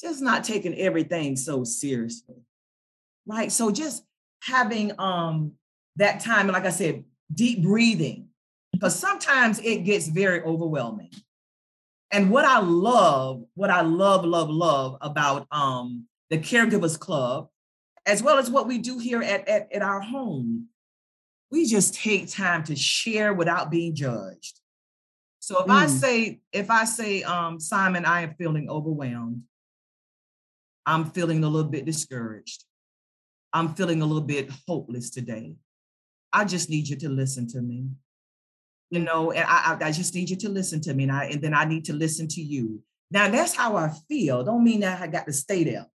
[0.00, 2.36] just not taking everything so seriously,
[3.26, 3.50] right?
[3.50, 4.04] So just
[4.42, 5.52] having um
[5.96, 8.28] that time, and like I said, deep breathing,
[8.72, 11.10] because sometimes it gets very overwhelming.
[12.10, 17.48] And what I love, what I love, love, love about um the Caregivers Club
[18.06, 20.68] as well as what we do here at, at, at our home.
[21.50, 24.60] We just take time to share without being judged.
[25.40, 25.74] So if mm.
[25.74, 29.42] I say, if I say, um, Simon, I am feeling overwhelmed,
[30.86, 32.64] I'm feeling a little bit discouraged.
[33.52, 35.54] I'm feeling a little bit hopeless today.
[36.32, 37.88] I just need you to listen to me.
[38.90, 41.04] You know, and I, I just need you to listen to me.
[41.04, 42.82] And, I, and then I need to listen to you.
[43.10, 44.44] Now that's how I feel.
[44.44, 45.86] Don't mean that I got to stay there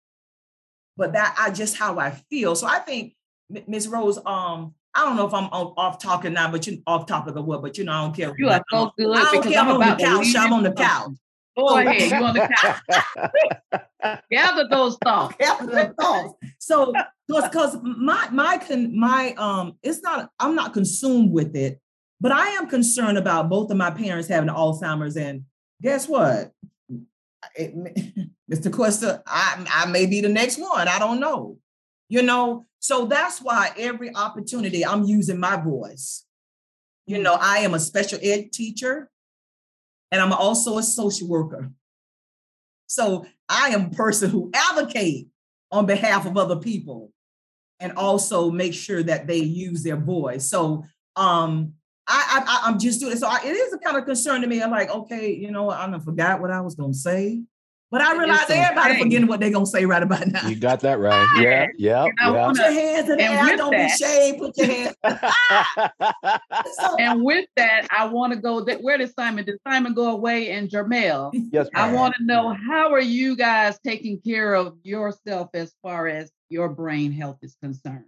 [0.98, 2.56] but that I just how I feel.
[2.56, 3.14] So I think
[3.66, 3.88] Ms.
[3.88, 7.42] Rose, um, I don't know if I'm off talking now, but you off topic or
[7.42, 8.34] what, but you know, I don't care.
[8.36, 9.16] You are so good.
[9.16, 9.60] I don't care.
[9.60, 10.34] I'm, I'm on the couch.
[10.36, 11.12] I'm on the couch.
[11.56, 12.10] Go ahead.
[12.10, 14.22] You on the couch.
[14.30, 15.36] Gather those thoughts.
[15.40, 16.34] Gather those thoughts.
[16.58, 16.92] So,
[17.28, 20.30] because my my con, my um, it's not.
[20.40, 21.80] I'm not consumed with it,
[22.20, 25.44] but I am concerned about both of my parents having Alzheimer's, and
[25.80, 26.52] guess what?
[27.54, 27.74] It,
[28.50, 28.72] Mr.
[28.72, 30.88] Cuesta, I, I may be the next one.
[30.88, 31.58] I don't know.
[32.08, 36.24] You know, so that's why every opportunity I'm using my voice.
[37.06, 39.10] You know, I am a special ed teacher
[40.10, 41.70] and I'm also a social worker.
[42.86, 45.28] So I am a person who advocate
[45.70, 47.12] on behalf of other people
[47.80, 50.48] and also make sure that they use their voice.
[50.48, 50.84] So
[51.16, 51.74] um
[52.08, 53.18] I, I I'm just doing it.
[53.18, 54.62] So I, it is a kind of concern to me.
[54.62, 57.42] I'm like, okay, you know, I forgot what I was gonna say.
[57.90, 60.46] But I realize everybody forgetting what they're gonna say right about now.
[60.46, 61.26] You got that right.
[61.38, 62.06] Yeah, yeah.
[62.20, 62.46] yeah.
[62.46, 63.56] Put your hands in the air.
[63.56, 64.38] Don't that, be ashamed.
[64.38, 64.96] Put your hands.
[66.78, 68.62] so, and with that, I want to go.
[68.62, 69.46] That where did Simon?
[69.46, 70.50] Did Simon go away?
[70.50, 71.68] And Jermel, yes.
[71.72, 71.90] Ma'am.
[71.90, 76.30] I want to know how are you guys taking care of yourself as far as
[76.50, 78.04] your brain health is concerned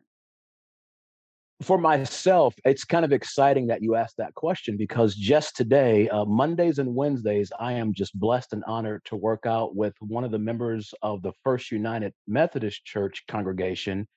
[1.63, 6.25] for myself, it's kind of exciting that you asked that question because just today, uh,
[6.25, 10.31] Mondays and Wednesdays, I am just blessed and honored to work out with one of
[10.31, 14.09] the members of the First United Methodist Church congregation.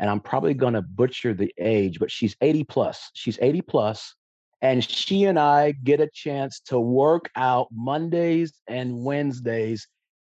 [0.00, 3.10] And I'm probably going to butcher the age, but she's 80 plus.
[3.14, 4.14] She's 80 plus,
[4.60, 9.86] And she and I get a chance to work out Mondays and Wednesdays.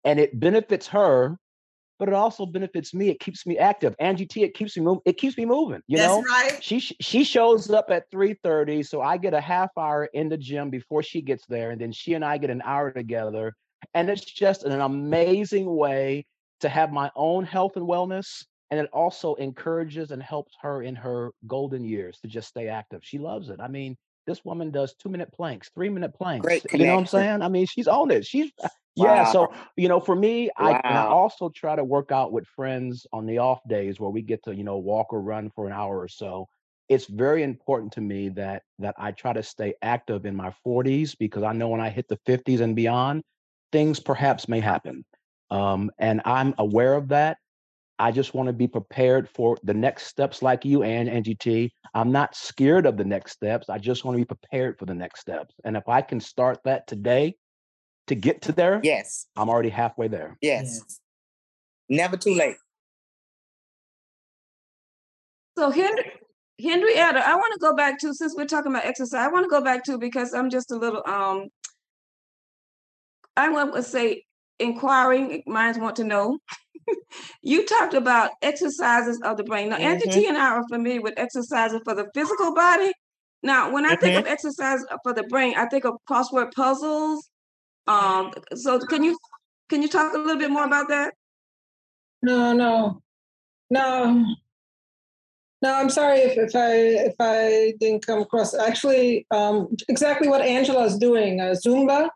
[0.04, 1.36] And it benefits her
[1.98, 3.08] but it also benefits me.
[3.08, 3.94] It keeps me active.
[3.98, 5.02] Angie T, it keeps me moving.
[5.04, 5.80] It keeps me moving.
[5.86, 6.62] You That's know, right.
[6.62, 10.70] She she shows up at 3:30, so I get a half hour in the gym
[10.70, 13.54] before she gets there, and then she and I get an hour together.
[13.92, 16.26] And it's just an amazing way
[16.60, 18.44] to have my own health and wellness.
[18.70, 23.00] And it also encourages and helps her in her golden years to just stay active.
[23.02, 23.60] She loves it.
[23.60, 26.46] I mean, this woman does two minute planks, three minute planks.
[26.46, 27.42] Great You know what I'm saying?
[27.42, 28.24] I mean, she's on it.
[28.24, 28.50] She's
[28.96, 29.24] yeah.
[29.24, 33.26] So you know, for me, I I also try to work out with friends on
[33.26, 35.98] the off days where we get to you know walk or run for an hour
[35.98, 36.48] or so.
[36.88, 41.16] It's very important to me that that I try to stay active in my 40s
[41.18, 43.22] because I know when I hit the 50s and beyond,
[43.72, 45.04] things perhaps may happen,
[45.50, 47.38] um, and I'm aware of that.
[47.98, 52.10] I just want to be prepared for the next steps like you and Angie I'm
[52.10, 53.70] not scared of the next steps.
[53.70, 55.54] I just want to be prepared for the next steps.
[55.64, 57.36] And if I can start that today
[58.06, 59.26] to get to there, Yes.
[59.36, 60.36] I'm already halfway there.
[60.40, 61.00] Yes.
[61.88, 62.56] Never too late.
[65.56, 66.12] So Henry,
[66.60, 69.20] Henrietta, I want to go back to since we're talking about exercise.
[69.20, 71.48] I want to go back to because I'm just a little um.
[73.36, 74.24] I want to say
[74.58, 76.38] inquiring minds want to know.
[77.42, 79.70] you talked about exercises of the brain.
[79.70, 82.92] Now, Angie T and I are familiar with exercises for the physical body.
[83.42, 87.28] Now, when I think of exercise for the brain, I think of crossword puzzles.
[87.86, 89.18] Um, so can you
[89.68, 91.14] can you talk a little bit more about that?
[92.22, 93.02] No, no,
[93.70, 94.24] no,
[95.62, 95.74] no.
[95.74, 98.54] I'm sorry if, if I if I didn't come across.
[98.54, 102.08] Actually, um, exactly what Angela is doing, uh, Zumba.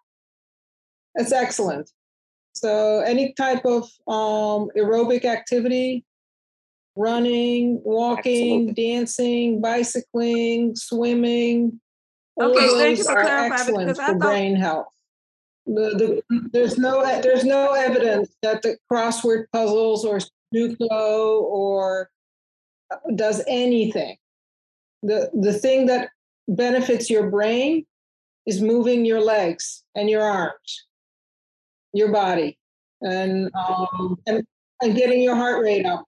[1.14, 1.90] That's excellent.
[2.54, 6.04] So any type of um, aerobic activity,
[6.96, 11.80] running, walking, dancing, bicycling, swimming.
[12.40, 14.86] Okay, thank you those for are clarifying, excellent because I for thought- brain health.
[15.68, 20.18] The, the, there's no there's no evidence that the crossword puzzles or
[20.52, 22.10] Sudoku or
[22.90, 24.16] uh, does anything.
[25.02, 26.08] The the thing that
[26.48, 27.84] benefits your brain
[28.46, 30.86] is moving your legs and your arms,
[31.92, 32.58] your body,
[33.02, 34.42] and um, and,
[34.80, 36.04] and getting your heart rate up.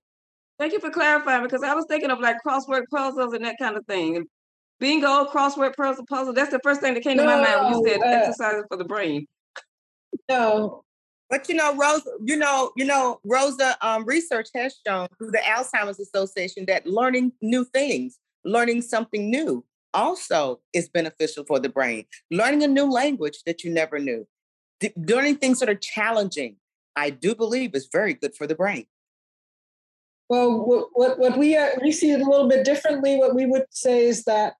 [0.59, 3.77] Thank you for clarifying because I was thinking of like crossword puzzles and that kind
[3.77, 4.27] of thing.
[4.79, 6.33] Bingo, crossword puzzle, puzzle.
[6.33, 8.65] That's the first thing that came to my mind when you said No, uh, exercises
[8.69, 9.27] for the brain.
[10.31, 10.85] No.
[11.29, 15.39] But you know, Rose, you know, you know, Rosa, um, research has shown through the
[15.39, 22.05] Alzheimer's Association that learning new things, learning something new also is beneficial for the brain.
[22.31, 24.27] Learning a new language that you never knew,
[24.81, 26.57] d- learning things that are challenging,
[26.97, 28.87] I do believe is very good for the brain.
[30.29, 33.17] Well, what what, what we uh, we see it a little bit differently.
[33.17, 34.55] What we would say is that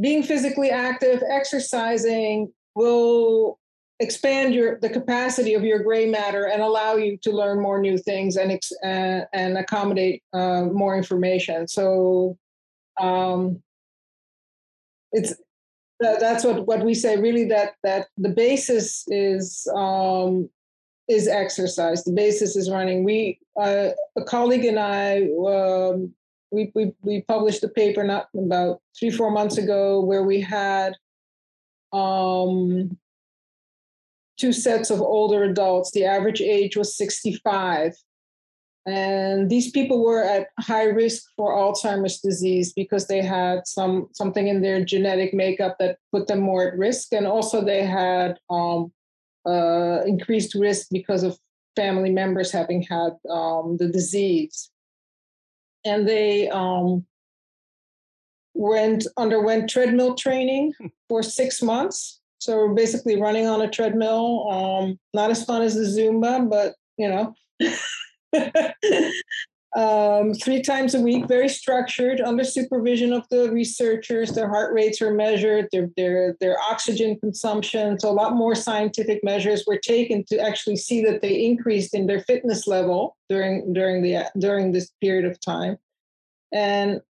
[0.00, 3.58] being physically active, exercising will
[4.00, 7.98] expand your the capacity of your gray matter and allow you to learn more new
[7.98, 11.66] things and ex, uh, and accommodate uh, more information.
[11.66, 12.38] So
[13.00, 13.62] um,
[15.12, 15.34] it's
[16.00, 17.16] that, that's what what we say.
[17.16, 20.48] Really, that that the basis is um,
[21.08, 22.04] is exercise.
[22.04, 23.02] The basis is running.
[23.02, 26.14] We uh, a colleague and I um,
[26.50, 30.94] we, we we published a paper not about three four months ago where we had
[31.92, 32.96] um,
[34.38, 35.90] two sets of older adults.
[35.90, 37.94] The average age was sixty five.
[38.86, 44.48] And these people were at high risk for Alzheimer's disease because they had some something
[44.48, 48.90] in their genetic makeup that put them more at risk, and also they had um,
[49.46, 51.38] uh, increased risk because of
[51.76, 54.70] family members having had um, the disease.
[55.84, 57.06] And they um,
[58.54, 60.72] went underwent treadmill training
[61.08, 62.17] for six months.
[62.38, 64.48] So we're basically running on a treadmill.
[64.50, 67.34] Um, not as fun as the Zumba, but you know.
[69.76, 74.30] um, three times a week, very structured, under supervision of the researchers.
[74.30, 77.98] Their heart rates are measured, their their their oxygen consumption.
[77.98, 82.06] So a lot more scientific measures were taken to actually see that they increased in
[82.06, 85.76] their fitness level during during the during this period of time.
[86.52, 87.02] And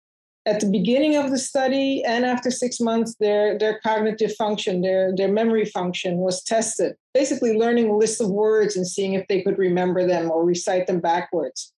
[0.46, 5.14] at the beginning of the study and after six months, their their cognitive function, their
[5.14, 6.94] their memory function was tested.
[7.12, 10.86] Basically, learning a list of words and seeing if they could remember them or recite
[10.86, 11.72] them backwards.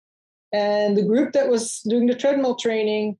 [0.52, 3.16] And the group that was doing the treadmill training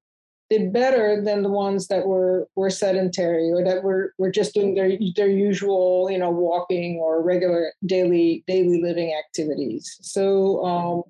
[0.50, 4.74] did better than the ones that were were sedentary or that were were just doing
[4.74, 9.96] their their usual, you know, walking or regular daily daily living activities.
[10.02, 11.02] So um,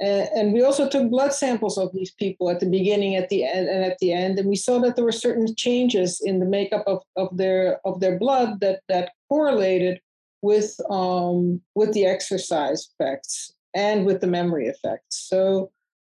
[0.00, 3.44] and, and we also took blood samples of these people at the beginning, at the
[3.44, 6.46] end, and at the end, and we saw that there were certain changes in the
[6.46, 10.00] makeup of, of their of their blood that that correlated
[10.42, 15.28] with um, with the exercise effects and with the memory effects.
[15.28, 15.70] So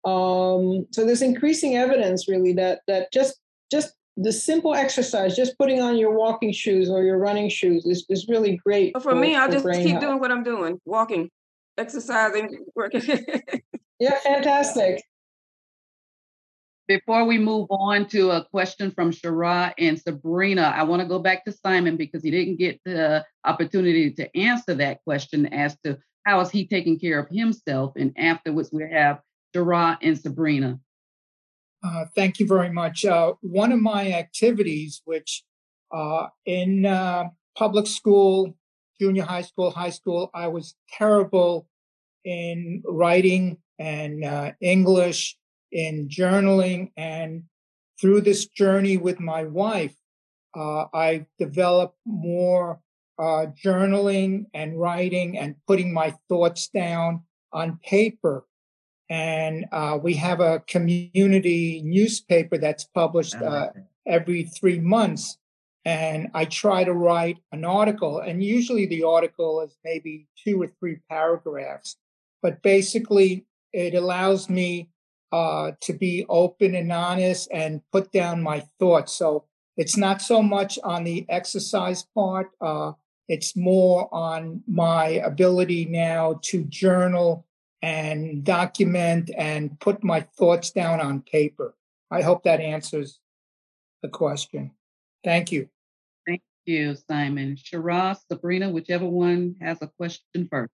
[0.05, 5.81] um, so there's increasing evidence really that that just just the simple exercise, just putting
[5.81, 8.93] on your walking shoes or your running shoes is, is really great.
[8.93, 10.01] For, for me, I'll just keep health.
[10.03, 11.31] doing what I'm doing, walking,
[11.81, 13.03] exercising, working.
[13.99, 15.03] yeah, fantastic.
[16.87, 21.20] Before we move on to a question from Shara and Sabrina, I want to go
[21.20, 25.99] back to Simon because he didn't get the opportunity to answer that question as to
[26.26, 27.93] how is he taking care of himself.
[27.97, 29.20] And afterwards, we have
[29.55, 30.81] Shara and Sabrina.
[31.83, 33.05] Uh, thank you very much.
[33.05, 35.45] Uh, one of my activities, which
[35.93, 38.57] uh, in uh, public school,
[39.01, 41.68] junior high school, high school, I was terrible
[42.24, 45.36] in writing and uh, English,
[45.72, 46.90] in journaling.
[46.96, 47.44] And
[48.00, 49.94] through this journey with my wife,
[50.56, 52.80] uh, I developed more
[53.18, 58.46] journaling and writing and putting my thoughts down on paper
[59.10, 63.70] and uh, we have a community newspaper that's published uh,
[64.06, 65.36] every three months.
[65.84, 70.70] And I try to write an article, and usually the article is maybe two or
[70.78, 71.96] three paragraphs,
[72.43, 74.88] but basically it allows me
[75.32, 79.12] uh, to be open and honest and put down my thoughts.
[79.12, 79.45] So
[79.76, 82.93] it's not so much on the exercise part, uh,
[83.28, 87.47] it's more on my ability now to journal
[87.80, 91.76] and document and put my thoughts down on paper.
[92.11, 93.20] I hope that answers
[94.03, 94.72] the question.
[95.22, 95.68] Thank you.
[96.26, 97.57] Thank you, Simon.
[97.57, 100.72] Shara, Sabrina, whichever one has a question first.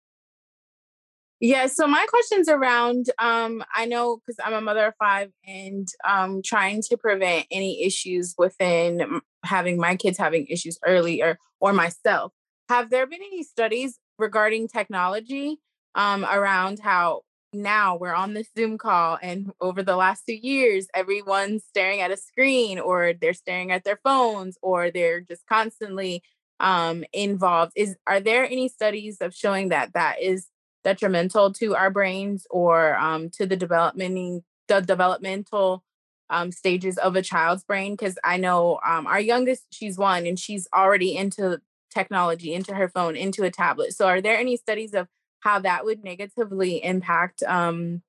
[1.44, 5.88] Yeah, so my question's around um, I know because I'm a mother of five and
[6.08, 11.74] um, trying to prevent any issues within having my kids having issues early or, or
[11.74, 12.32] myself.
[12.70, 15.58] Have there been any studies regarding technology
[15.96, 17.22] um, around how
[17.54, 22.12] now we're on this Zoom call, and over the last two years, everyone's staring at
[22.12, 26.22] a screen, or they're staring at their phones, or they're just constantly
[26.60, 27.74] um, involved.
[27.76, 30.48] Is are there any studies of showing that that is
[30.84, 35.84] detrimental to our brains or um, to the development the developmental
[36.30, 37.94] um, stages of a child's brain?
[37.94, 41.60] Because I know um, our youngest, she's one, and she's already into
[41.94, 43.94] technology, into her phone, into a tablet.
[43.94, 45.08] So, are there any studies of
[45.42, 48.02] how that would negatively impact um,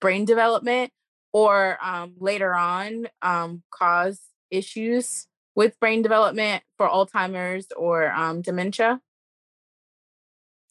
[0.00, 0.92] brain development
[1.32, 8.12] or um, later on um, cause issues with brain development for Alzheimer's or
[8.42, 9.00] dementia?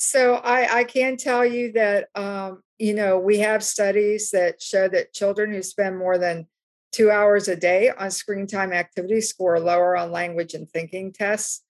[0.05, 4.89] So I, I can tell you that um, you know we have studies that show
[4.89, 6.47] that children who spend more than
[6.91, 11.63] two hours a day on screen time activity score lower on language and thinking tests.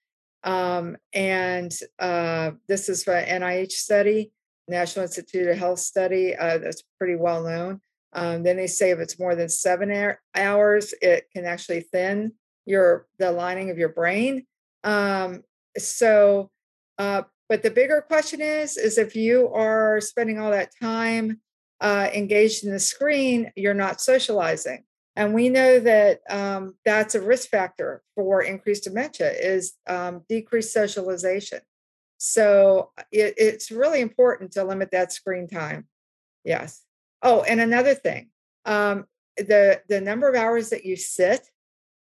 [0.43, 4.31] Um, and uh, this is an NIH study,
[4.67, 7.81] National Institute of Health study uh, that's pretty well known.
[8.13, 12.33] Um, then they say if it's more than seven hours, it can actually thin
[12.65, 14.47] your the lining of your brain.
[14.83, 15.43] Um,
[15.77, 16.49] so,
[16.97, 17.23] uh,
[17.53, 21.39] but the bigger question is, is if you are spending all that time
[21.81, 24.85] uh, engaged in the screen, you're not socializing.
[25.15, 30.73] And we know that um, that's a risk factor for increased dementia is um, decreased
[30.73, 31.59] socialization.
[32.17, 35.87] So it, it's really important to limit that screen time.
[36.43, 36.81] Yes.
[37.21, 38.31] Oh, and another thing,
[38.65, 39.05] um,
[39.37, 41.47] the the number of hours that you sit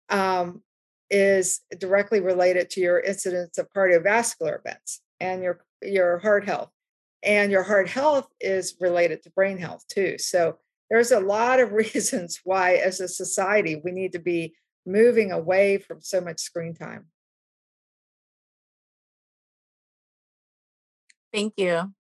[0.10, 0.64] um,
[1.12, 6.70] is directly related to your incidence of cardiovascular events and your your heart health.
[7.24, 10.18] And your heart health is related to brain health too.
[10.20, 10.58] So
[10.90, 14.56] there's a lot of reasons why, as a society, we need to be
[14.86, 17.08] moving away from so much screen time.
[21.34, 21.92] Thank you.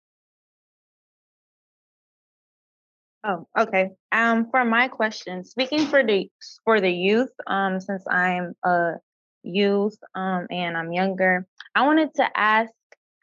[3.27, 3.89] Oh, okay.
[4.11, 6.29] Um, for my question, speaking for the
[6.63, 8.93] for the youth, um, since I'm a
[9.41, 12.71] youth, um, and I'm younger, I wanted to ask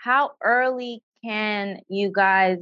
[0.03, 2.59] how early can you guys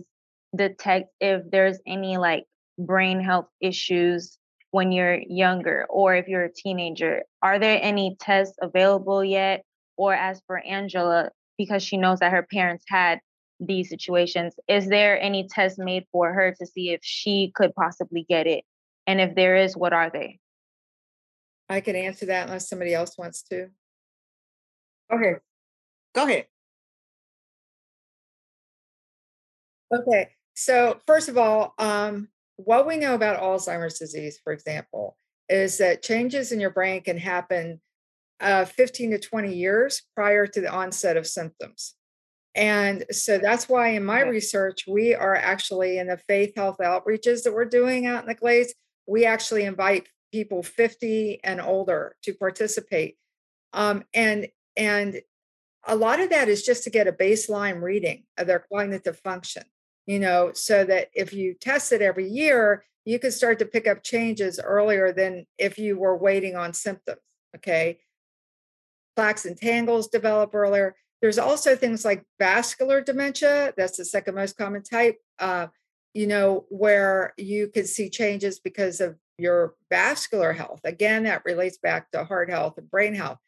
[0.54, 2.44] detect if there's any like
[2.78, 4.36] brain health issues
[4.72, 7.22] when you're younger or if you're a teenager?
[7.40, 9.64] Are there any tests available yet?
[9.96, 13.20] Or as for Angela, because she knows that her parents had
[13.58, 18.26] these situations, is there any test made for her to see if she could possibly
[18.28, 18.64] get it?
[19.06, 20.38] And if there is, what are they?
[21.70, 23.68] I can answer that unless somebody else wants to.
[25.10, 25.34] Okay.
[26.14, 26.46] Go ahead.
[29.92, 30.30] Okay.
[30.54, 35.16] So, first of all, um, what we know about Alzheimer's disease, for example,
[35.48, 37.80] is that changes in your brain can happen
[38.40, 41.94] uh, 15 to 20 years prior to the onset of symptoms.
[42.54, 47.42] and so that's why in my research, we are actually in the faith health outreaches
[47.42, 48.74] that we're doing out in the Glades,
[49.06, 53.16] we actually invite people 50 and older to participate.
[53.72, 55.20] Um, and and
[55.86, 59.64] a lot of that is just to get a baseline reading of their cognitive function,
[60.10, 63.86] you know, so that if you test it every year, you can start to pick
[63.86, 67.20] up changes earlier than if you were waiting on symptoms.
[67.54, 68.00] Okay.
[69.14, 70.96] Plaques and tangles develop earlier.
[71.22, 73.72] There's also things like vascular dementia.
[73.76, 75.18] That's the second most common type.
[75.38, 75.68] Uh,
[76.12, 80.80] you know, where you can see changes because of your vascular health.
[80.82, 83.38] Again, that relates back to heart health and brain health.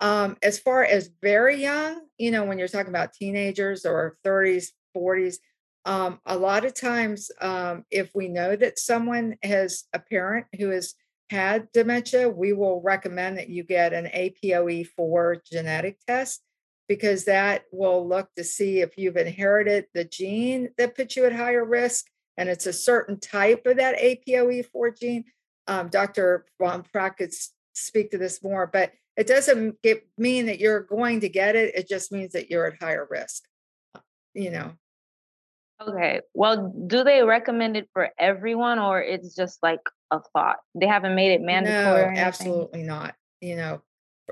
[0.00, 4.68] Um, as far as very young, you know, when you're talking about teenagers or 30s,
[4.96, 5.36] 40s,
[5.84, 10.70] um, a lot of times, um, if we know that someone has a parent who
[10.70, 10.94] has
[11.30, 16.42] had dementia, we will recommend that you get an APOE4 genetic test
[16.88, 21.34] because that will look to see if you've inherited the gene that puts you at
[21.34, 22.06] higher risk
[22.38, 25.24] and it's a certain type of that APOE4 gene.
[25.66, 26.46] Um, Dr.
[26.60, 27.32] Van Praag could
[27.74, 31.74] speak to this more, but it doesn't get, mean that you're going to get it.
[31.74, 33.42] It just means that you're at higher risk,
[34.34, 34.72] you know.
[35.80, 36.20] Okay.
[36.34, 40.56] Well, do they recommend it for everyone or it's just like a thought?
[40.74, 42.14] They haven't made it mandatory.
[42.14, 43.14] No, absolutely not.
[43.40, 43.82] You know,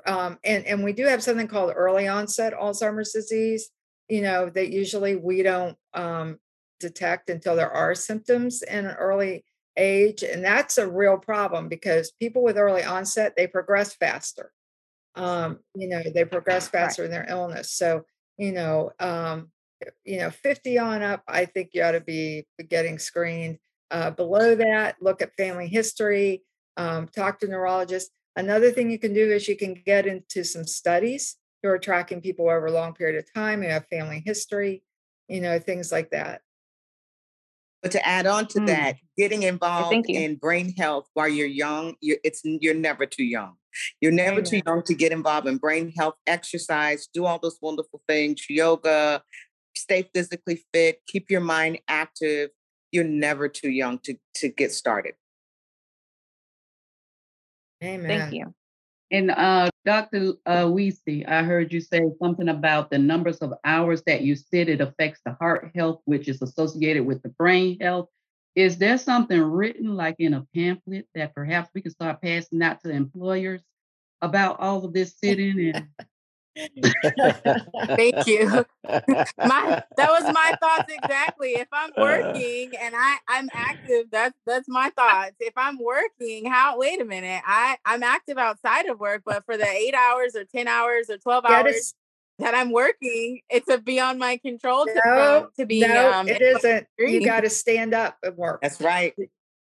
[0.06, 3.70] um, and and we do have something called early onset Alzheimer's disease.
[4.08, 6.38] You know that usually we don't um,
[6.80, 9.44] detect until there are symptoms in an early
[9.76, 14.52] age, and that's a real problem because people with early onset they progress faster.
[15.14, 17.06] Um, you know, they progress faster right.
[17.06, 17.70] in their illness.
[17.70, 18.04] So
[18.36, 19.50] you know, um,
[20.04, 23.58] you know, 50 on up, I think you ought to be getting screened.
[23.90, 26.42] Uh, below that, look at family history,
[26.76, 28.10] um, talk to neurologists.
[28.34, 32.20] Another thing you can do is you can get into some studies who are tracking
[32.20, 34.82] people over a long period of time who have family history,
[35.28, 36.42] you know, things like that.
[37.82, 38.66] But to add on to mm.
[38.66, 43.54] that, getting involved in brain health while you're young, you're, it's you're never too young.
[44.00, 44.44] You're never Amen.
[44.44, 49.22] too young to get involved in brain health, exercise, do all those wonderful things, yoga,
[49.76, 52.50] stay physically fit, keep your mind active.
[52.92, 55.14] You're never too young to to get started.
[57.82, 58.08] Amen.
[58.08, 58.54] Thank you.
[59.10, 60.32] And uh, Dr.
[60.44, 64.68] Uh, Weesey, I heard you say something about the numbers of hours that you sit.
[64.68, 68.08] It affects the heart health, which is associated with the brain health.
[68.56, 72.80] Is there something written like in a pamphlet that perhaps we can start passing out
[72.82, 73.60] to employers
[74.22, 75.86] about all of this sitting and
[77.96, 78.64] Thank you.
[79.38, 81.50] my that was my thoughts exactly.
[81.50, 82.02] If I'm uh.
[82.02, 85.34] working and I I'm active, that's that's my thoughts.
[85.40, 87.42] If I'm working, how wait a minute.
[87.46, 91.18] I I'm active outside of work, but for the 8 hours or 10 hours or
[91.18, 91.94] 12 hours is,
[92.38, 96.42] that I'm working, it's a beyond my control to, no, to be no, um, it
[96.42, 96.86] isn't.
[96.98, 98.60] You got to stand up and work.
[98.60, 99.14] That's right.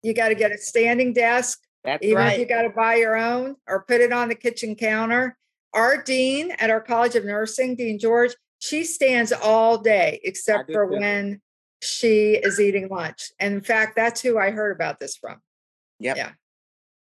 [0.02, 1.60] You got to get a standing desk.
[1.84, 2.32] That's Even right.
[2.34, 5.36] if you got to buy your own or put it on the kitchen counter
[5.74, 10.86] our dean at our College of Nursing, Dean George, she stands all day except for
[10.86, 11.40] when
[11.80, 13.32] she is eating lunch.
[13.40, 15.40] And in fact, that's who I heard about this from.
[15.98, 16.16] Yep.
[16.16, 16.30] Yeah.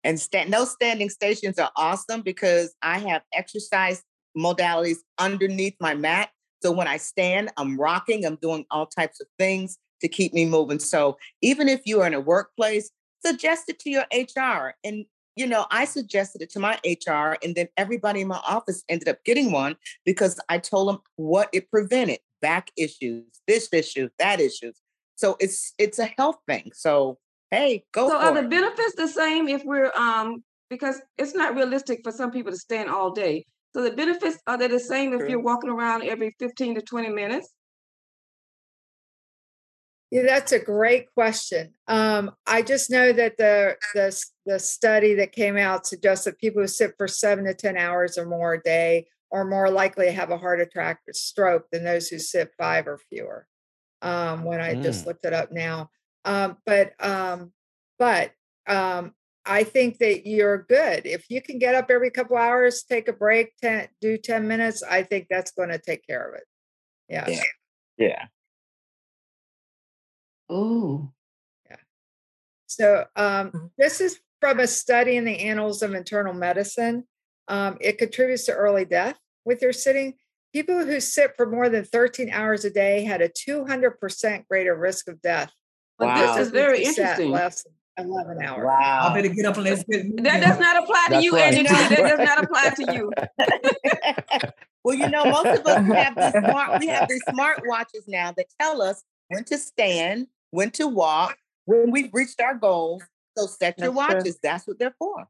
[0.05, 4.03] And stand, those standing stations are awesome because I have exercise
[4.37, 6.31] modalities underneath my mat.
[6.63, 10.45] So when I stand, I'm rocking, I'm doing all types of things to keep me
[10.45, 10.79] moving.
[10.79, 12.91] So even if you are in a workplace,
[13.25, 15.05] suggest it to your HR and
[15.37, 19.09] you know, I suggested it to my HR, and then everybody in my office ended
[19.09, 24.41] up getting one because I told them what it prevented back issues, this issue, that
[24.41, 24.79] issues.
[25.17, 26.73] So it's it's a health thing.
[26.75, 27.19] So
[27.51, 28.09] hey, go.
[28.09, 32.31] So are the benefits the same if we're um because it's not realistic for some
[32.31, 33.47] people to stand all day.
[33.75, 37.09] So the benefits are they the same if you're walking around every 15 to 20
[37.09, 37.49] minutes?
[40.13, 41.73] Yeah, that's a great question.
[41.89, 46.61] Um, I just know that the, the the study that came out suggests that people
[46.61, 50.13] who sit for seven to ten hours or more a day are more likely to
[50.13, 53.47] have a heart attack or stroke than those who sit five or fewer.
[54.03, 54.83] Um, when I mm.
[54.83, 55.89] just looked it up now,
[56.27, 57.51] um, but um,
[57.99, 58.33] but
[58.67, 59.15] um,
[59.47, 63.15] I think that you're good if you can get up every couple hours, take a
[63.15, 64.83] break, ten, do ten minutes.
[64.83, 66.45] I think that's going to take care of it.
[67.09, 67.31] Yeah.
[67.31, 67.43] Yeah.
[67.97, 68.27] yeah.
[70.53, 71.11] Oh.
[71.69, 71.77] Yeah.
[72.67, 73.67] So um, mm-hmm.
[73.79, 77.05] this is from a study in the Annals of Internal Medicine.
[77.49, 80.15] Um, it contributes to early death with your sitting.
[80.53, 85.09] People who sit for more than 13 hours a day had a 200% greater risk
[85.09, 85.51] of death.
[85.99, 86.37] Wow.
[86.37, 87.31] This is very interesting.
[87.31, 87.65] Less
[87.97, 88.65] than 11 hours.
[88.67, 89.09] Wow.
[89.11, 91.55] I better get up and let's get That does not apply to That's you, right.
[91.55, 91.69] Angie.
[91.69, 94.51] That does not apply to you.
[94.85, 98.33] Well, you know, most of us have these smart, we have these smart watches now
[98.33, 103.03] that tell us when to stand, when to walk, when we've reached our goals.
[103.37, 103.97] So set your true.
[103.97, 104.39] watches.
[104.41, 105.27] That's what they're for.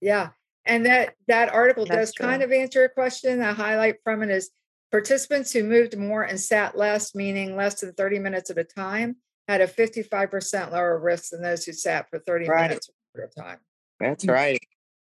[0.00, 0.30] Yeah.
[0.66, 3.40] And that that article That's does kind of answer your question.
[3.40, 4.50] A highlight from it is
[4.90, 9.16] participants who moved more and sat less, meaning less than 30 minutes at a time,
[9.46, 12.68] had a 55% lower risk than those who sat for 30 Right.
[12.68, 13.58] minutes at a time.
[14.00, 14.32] That's mm.
[14.32, 14.60] right.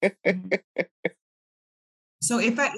[0.25, 0.59] Mm.
[2.21, 2.71] So if I,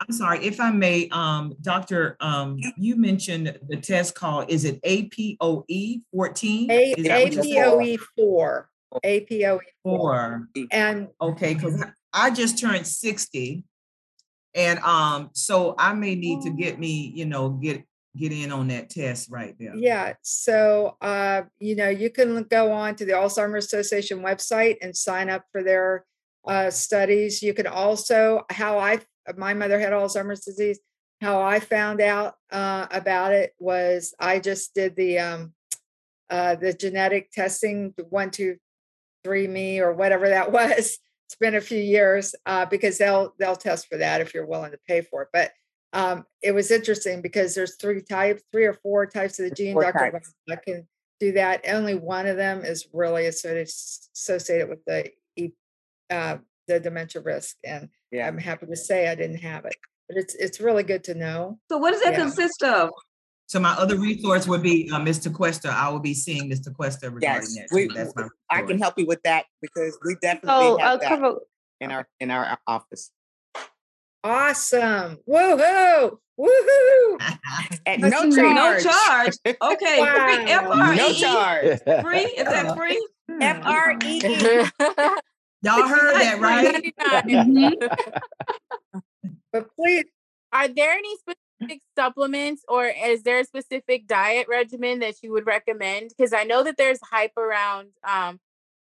[0.00, 4.82] I'm sorry, if I may, um, Doctor, um, you mentioned the test call, is it
[4.82, 6.70] APOE fourteen?
[6.70, 7.44] A- Is that what you said?
[7.44, 8.70] APOE four.
[9.04, 10.48] APOE Four.
[10.72, 13.64] And Okay, because I just turned sixty.
[14.54, 17.84] And um, so I may need to get me, you know, get
[18.16, 19.76] get in on that test right there.
[19.76, 24.96] Yeah, so uh, you know, you can go on to the Alzheimer's Association website and
[24.96, 26.04] sign up for their
[26.48, 27.42] uh, studies.
[27.42, 29.00] You can also, how I,
[29.36, 30.78] my mother had Alzheimer's disease.
[31.20, 35.52] How I found out uh, about it was I just did the um,
[36.30, 38.56] uh, the genetic testing, the one, two,
[39.24, 40.98] three me or whatever that was.
[41.26, 44.72] It's been a few years uh, because they'll they'll test for that if you're willing
[44.72, 45.28] to pay for it.
[45.32, 45.52] But
[45.92, 49.74] um, it was interesting because there's three types, three or four types of the gene.
[49.74, 50.12] Four Dr.
[50.12, 50.34] types.
[50.48, 51.64] I can do that.
[51.68, 55.10] Only one of them is really associated with the
[56.10, 58.26] uh, the dementia risk, and Yeah.
[58.28, 59.76] I'm happy to say I didn't have it.
[60.08, 61.58] But it's it's really good to know.
[61.70, 62.18] So what does that Yeah.
[62.20, 62.90] consist of?
[63.46, 65.32] So my other resource would be uh, Mr.
[65.32, 65.68] Questa.
[65.70, 66.72] I will be seeing Mr.
[66.74, 67.74] Questa regarding Yes, that.
[67.74, 67.88] we.
[67.88, 71.08] That's my I can help you with that because we definitely So a have that
[71.08, 71.40] couple.
[71.80, 73.10] in our in our office.
[74.22, 75.18] Awesome!
[75.28, 76.18] Woohoo!
[76.38, 77.16] Woohoo!
[77.86, 78.84] At That's no charge.
[78.84, 79.34] No charge.
[79.46, 79.96] Okay.
[79.96, 80.92] Free Wow.
[80.92, 81.80] No charge.
[82.02, 82.18] Free?
[82.18, 83.08] Is that free?
[83.40, 84.64] F R E E.
[85.62, 86.94] Y'all heard that, right?
[89.52, 90.04] But please,
[90.52, 95.46] Are there any specific supplements or is there a specific diet regimen that you would
[95.46, 96.10] recommend?
[96.16, 98.40] Because I know that there's hype around, um,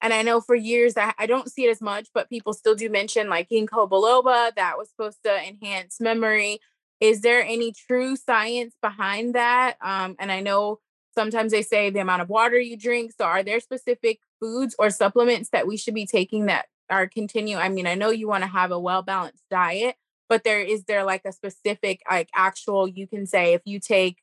[0.03, 2.75] and I know for years I, I don't see it as much, but people still
[2.75, 6.61] do mention like ginkgo biloba that was supposed to enhance memory.
[7.01, 9.77] Is there any true science behind that?
[9.81, 10.81] Um, and I know
[11.15, 13.13] sometimes they say the amount of water you drink.
[13.17, 17.57] So are there specific foods or supplements that we should be taking that are continue?
[17.57, 19.97] I mean, I know you want to have a well balanced diet,
[20.29, 24.19] but there is there like a specific like actual you can say if you take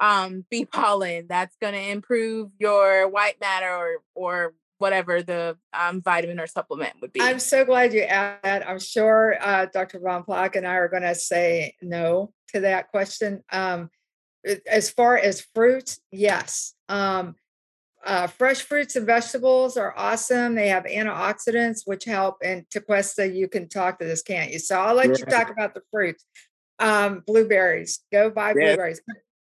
[0.00, 6.02] um bee pollen that's going to improve your white matter or or whatever the um,
[6.02, 8.68] vitamin or supplement would be I'm so glad you asked that.
[8.68, 10.00] I'm sure uh, Dr.
[10.00, 13.44] Van Praag and I are going to say no to that question.
[13.52, 13.90] Um,
[14.66, 16.74] as far as fruits, yes.
[16.88, 17.36] Um,
[18.04, 20.54] uh, fresh fruits and vegetables are awesome.
[20.56, 22.38] They have antioxidants, which help.
[22.42, 24.58] And Tequesta, you can talk to this, can't you?
[24.58, 26.24] So I'll let you talk about the fruits.
[26.80, 28.74] Um, blueberries, go buy Yes.
[28.74, 29.00] blueberries.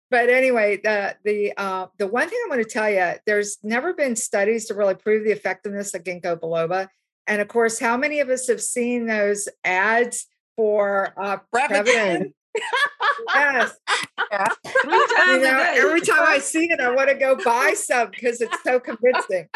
[0.10, 3.94] But anyway, the the uh, the one thing I want to tell you, there's never
[3.94, 6.88] been studies to really prove the effectiveness of ginkgo biloba.
[7.28, 12.34] And of course, how many of us have seen those ads for uh, Prevagen.
[13.34, 13.74] Yes,
[14.84, 15.76] Three you times a know, day.
[15.78, 19.48] every time I see it, I want to go buy some because it's so convincing.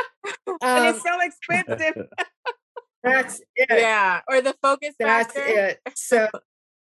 [0.48, 2.08] and Um, it's so expensive.
[3.04, 3.68] that's it.
[3.70, 5.80] yeah or the focus That's factor it.
[5.96, 6.24] So,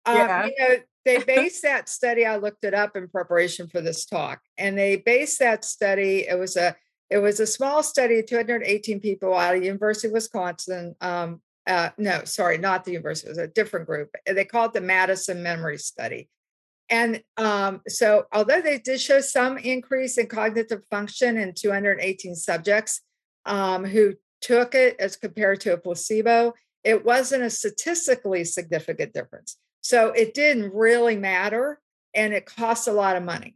[0.05, 0.45] um, Yeah.
[0.45, 2.26] you know, they based that study.
[2.26, 6.26] I looked it up in preparation for this talk, and they based that study.
[6.28, 6.76] It was a
[7.10, 10.95] it was a small study, 218 people out of University of Wisconsin.
[10.99, 13.28] Um, uh, no, sorry, not the university.
[13.28, 14.09] It was a different group.
[14.26, 16.30] They called it the Madison Memory Study.
[16.89, 23.01] And um, so, although they did show some increase in cognitive function in 218 subjects
[23.45, 26.53] um, who took it as compared to a placebo,
[26.84, 29.57] it wasn't a statistically significant difference.
[29.82, 31.80] So it didn't really matter
[32.13, 33.55] and it costs a lot of money.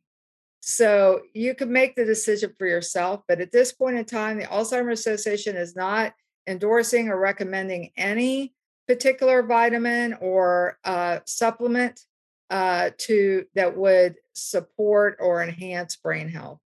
[0.62, 3.22] So you can make the decision for yourself.
[3.28, 6.14] But at this point in time, the Alzheimer's Association is not
[6.52, 8.54] endorsing or recommending any
[8.88, 12.02] particular vitamin or uh, supplement
[12.50, 16.60] uh, to that would support or enhance brain health.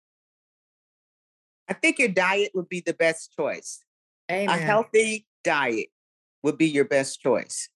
[1.68, 3.80] I think your diet would be the best choice.
[4.30, 4.48] Amen.
[4.48, 5.88] A healthy diet
[6.42, 7.68] would be your best choice.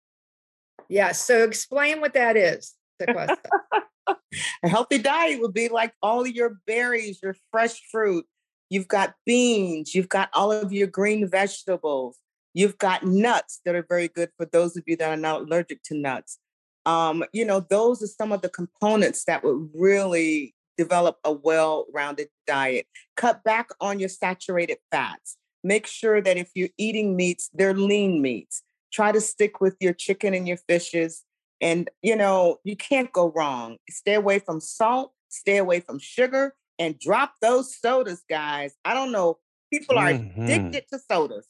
[0.88, 1.12] Yeah.
[1.12, 3.36] So explain what that is, Tequesta.
[4.62, 8.26] A healthy diet would be like all your berries, your fresh fruit.
[8.70, 12.18] You've got beans, you've got all of your green vegetables,
[12.54, 15.82] you've got nuts that are very good for those of you that are not allergic
[15.84, 16.38] to nuts.
[16.86, 21.86] Um, you know, those are some of the components that would really develop a well
[21.92, 22.86] rounded diet.
[23.16, 25.36] Cut back on your saturated fats.
[25.62, 28.62] Make sure that if you're eating meats, they're lean meats.
[28.92, 31.24] Try to stick with your chicken and your fishes.
[31.60, 33.76] And, you know, you can't go wrong.
[33.90, 38.74] Stay away from salt, stay away from sugar, and drop those sodas, guys.
[38.84, 39.38] I don't know.
[39.72, 40.42] People are Mhm.
[40.42, 41.48] addicted to sodas.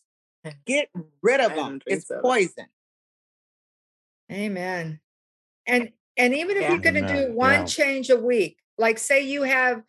[0.64, 0.91] Get
[1.22, 1.81] rid of I them.
[1.87, 2.22] It's soda.
[2.22, 2.66] poison.
[4.31, 5.01] Amen.
[5.66, 6.70] And and even if Yeah.
[6.72, 7.64] you're going to do one Yeah.
[7.66, 9.85] change a week, like say you have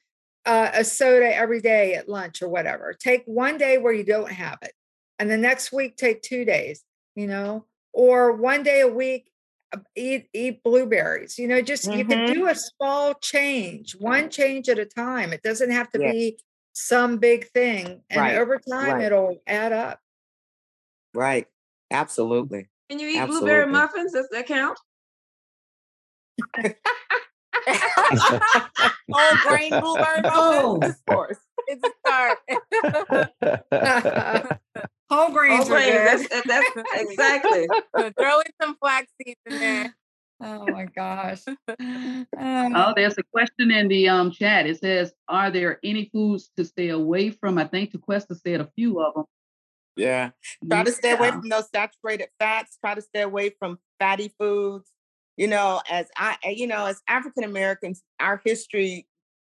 [0.46, 4.32] uh, a soda every day at lunch or whatever, take one day where you don't
[4.32, 4.74] have it,
[5.20, 6.84] and the next week take two days.
[7.16, 9.32] You know, or one day a week
[9.96, 11.38] eat eat blueberries.
[11.38, 12.34] You know, just you can mm-hmm.
[12.34, 15.34] do a small change, one change at a time.
[15.34, 16.14] It doesn't have to Yes.
[16.14, 16.40] be
[16.74, 19.04] some big thing, and Right, over time right.
[19.04, 20.00] it'll add up.
[21.14, 21.48] Right.
[21.92, 22.70] Absolutely.
[22.90, 24.14] Can you eat blueberry muffins?
[24.14, 24.80] Does that count?
[29.12, 30.78] Whole grain blueberry Oh.
[30.78, 30.96] muffins?
[30.96, 31.38] Of course.
[31.72, 32.40] It's a start.
[35.10, 36.28] Whole grains are wait, good.
[36.30, 37.68] that's, that's exactly.
[38.20, 39.96] Throw in some flax seeds in there.
[40.42, 41.42] Oh my gosh.
[42.38, 44.66] Oh, there's a question in the um chat.
[44.66, 48.70] It says, "Are there any foods to stay away from?" I think Tequesta said a
[48.74, 49.26] few of them.
[49.98, 50.30] Yeah.
[50.66, 52.78] Try to stay away from those saturated fats.
[52.80, 54.90] Try to stay away from fatty foods.
[55.36, 59.08] You know, as I, eh, you know, as African Americans, our history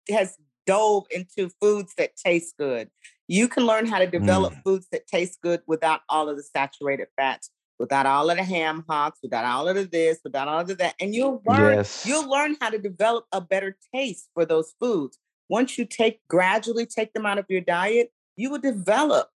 [0.09, 2.89] has dove into foods that taste good.
[3.27, 4.63] You can learn how to develop mm.
[4.63, 8.85] foods that taste good without all of the saturated fats, without all of the ham
[8.89, 11.77] hocks, without all of the this, without all of the that, and you'll learn.
[11.77, 12.05] Yes.
[12.05, 15.17] You'll learn how to develop a better taste for those foods.
[15.49, 19.29] Once you take gradually take them out of your diet, you will develop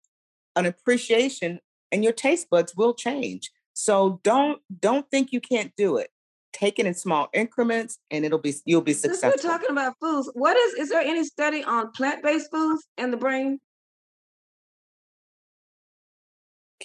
[0.56, 1.60] an appreciation
[1.92, 3.52] and your taste buds will change.
[3.74, 6.10] So don't don't think you can't do it.
[6.54, 9.50] Take it in small increments and it'll be you'll be Since we're successful.
[9.50, 13.60] talking about foods, what is is there any study on plant-based foods and the brain?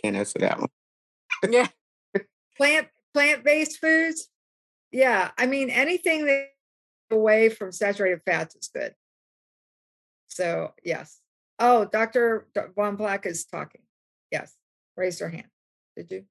[0.02, 0.68] Can't answer that one.
[1.48, 1.68] Yeah.
[2.56, 4.28] plant plant-based foods?
[4.92, 6.48] Yeah i mean anything that
[7.10, 8.94] away from saturated fats is good.
[10.28, 11.20] So yes.
[11.58, 13.82] Oh dr van Praag is talking.
[14.30, 14.54] Yes
[14.96, 15.48] raise her hand.
[15.96, 16.24] Did you?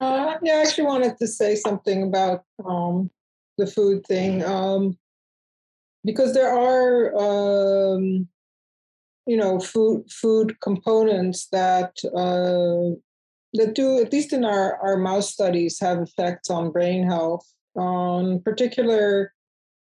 [0.00, 3.10] Uh, yeah, I actually wanted to say something about um,
[3.58, 4.98] the food thing um,
[6.04, 8.28] because there are, um,
[9.26, 12.94] you know, food food components that uh,
[13.54, 17.46] that do at least in our our mouse studies have effects on brain health.
[17.76, 19.32] Um, particular,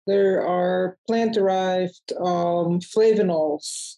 [0.07, 3.97] there are plant derived um, flavanols.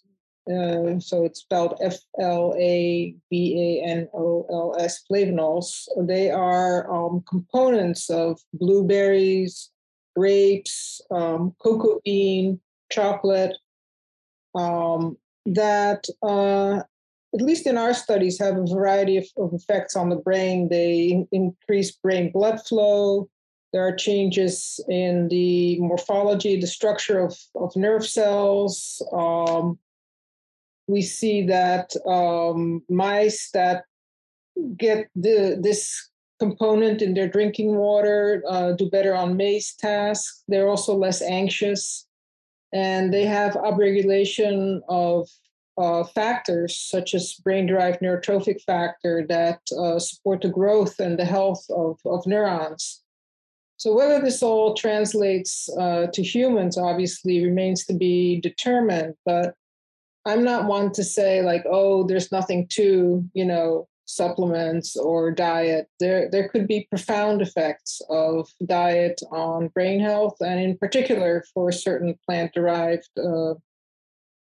[0.49, 5.88] Uh, so it's spelled F L A V A N O L S flavanols.
[6.07, 9.69] They are um, components of blueberries,
[10.15, 13.57] grapes, um, cocoa bean, chocolate,
[14.55, 15.17] um,
[15.53, 16.81] that, uh,
[17.33, 20.69] at least in our studies, have a variety of, of effects on the brain.
[20.69, 23.29] They in- increase brain blood flow.
[23.73, 29.01] There are changes in the morphology, the structure of, of nerve cells.
[29.11, 29.77] Um,
[30.87, 33.83] we see that um, mice that
[34.77, 40.43] get the, this component in their drinking water uh, do better on maze tasks.
[40.47, 42.07] They're also less anxious,
[42.74, 45.28] and they have upregulation of
[45.78, 51.63] uh, factors such as brain-derived neurotrophic factor that uh, support the growth and the health
[51.70, 53.03] of, of neurons.
[53.78, 59.53] So whether this all translates uh, to humans obviously remains to be determined, but
[60.26, 65.88] I'm not one to say like, oh, there's nothing to, you know, supplements or diet.
[65.99, 71.72] There there could be profound effects of diet on brain health and in particular for
[71.72, 73.53] certain plant-derived uh,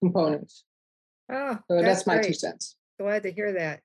[0.01, 0.63] components.
[1.31, 2.77] oh So that's, my two cents.
[2.99, 3.81] glad to hear that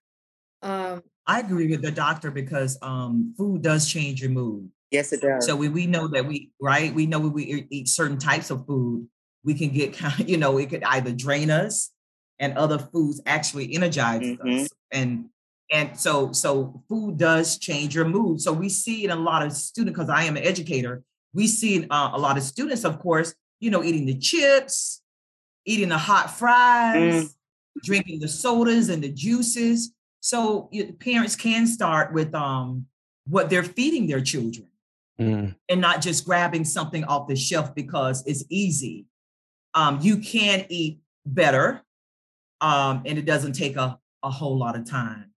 [0.62, 4.68] um, I agree with the doctor because um, food does change your mood.
[4.90, 5.46] Yes, it does.
[5.46, 8.50] So we, we know that we right we know when we eat- eat certain types
[8.50, 9.06] of food,
[9.44, 11.90] we can get kind you know it could either drain us,
[12.38, 14.62] and other foods actually energize Mhm.
[14.62, 14.68] us.
[14.90, 15.26] And
[15.70, 18.40] and so so food does change your mood.
[18.40, 21.02] So we see in a lot of students because I am an educator,
[21.32, 25.02] we see uh, a lot of students, of course, you know, eating the chips,
[25.64, 27.36] eating the hot fries,
[27.84, 29.92] drinking the sodas and the juices.
[30.20, 32.86] So you, parents can start with um
[33.26, 34.66] what they're feeding their children
[35.20, 35.54] Mm.
[35.68, 39.04] and not just grabbing something off the shelf because it's easy.
[39.74, 41.82] Um, you can eat better,
[42.62, 45.29] um, and it doesn't take a, a whole lot of time.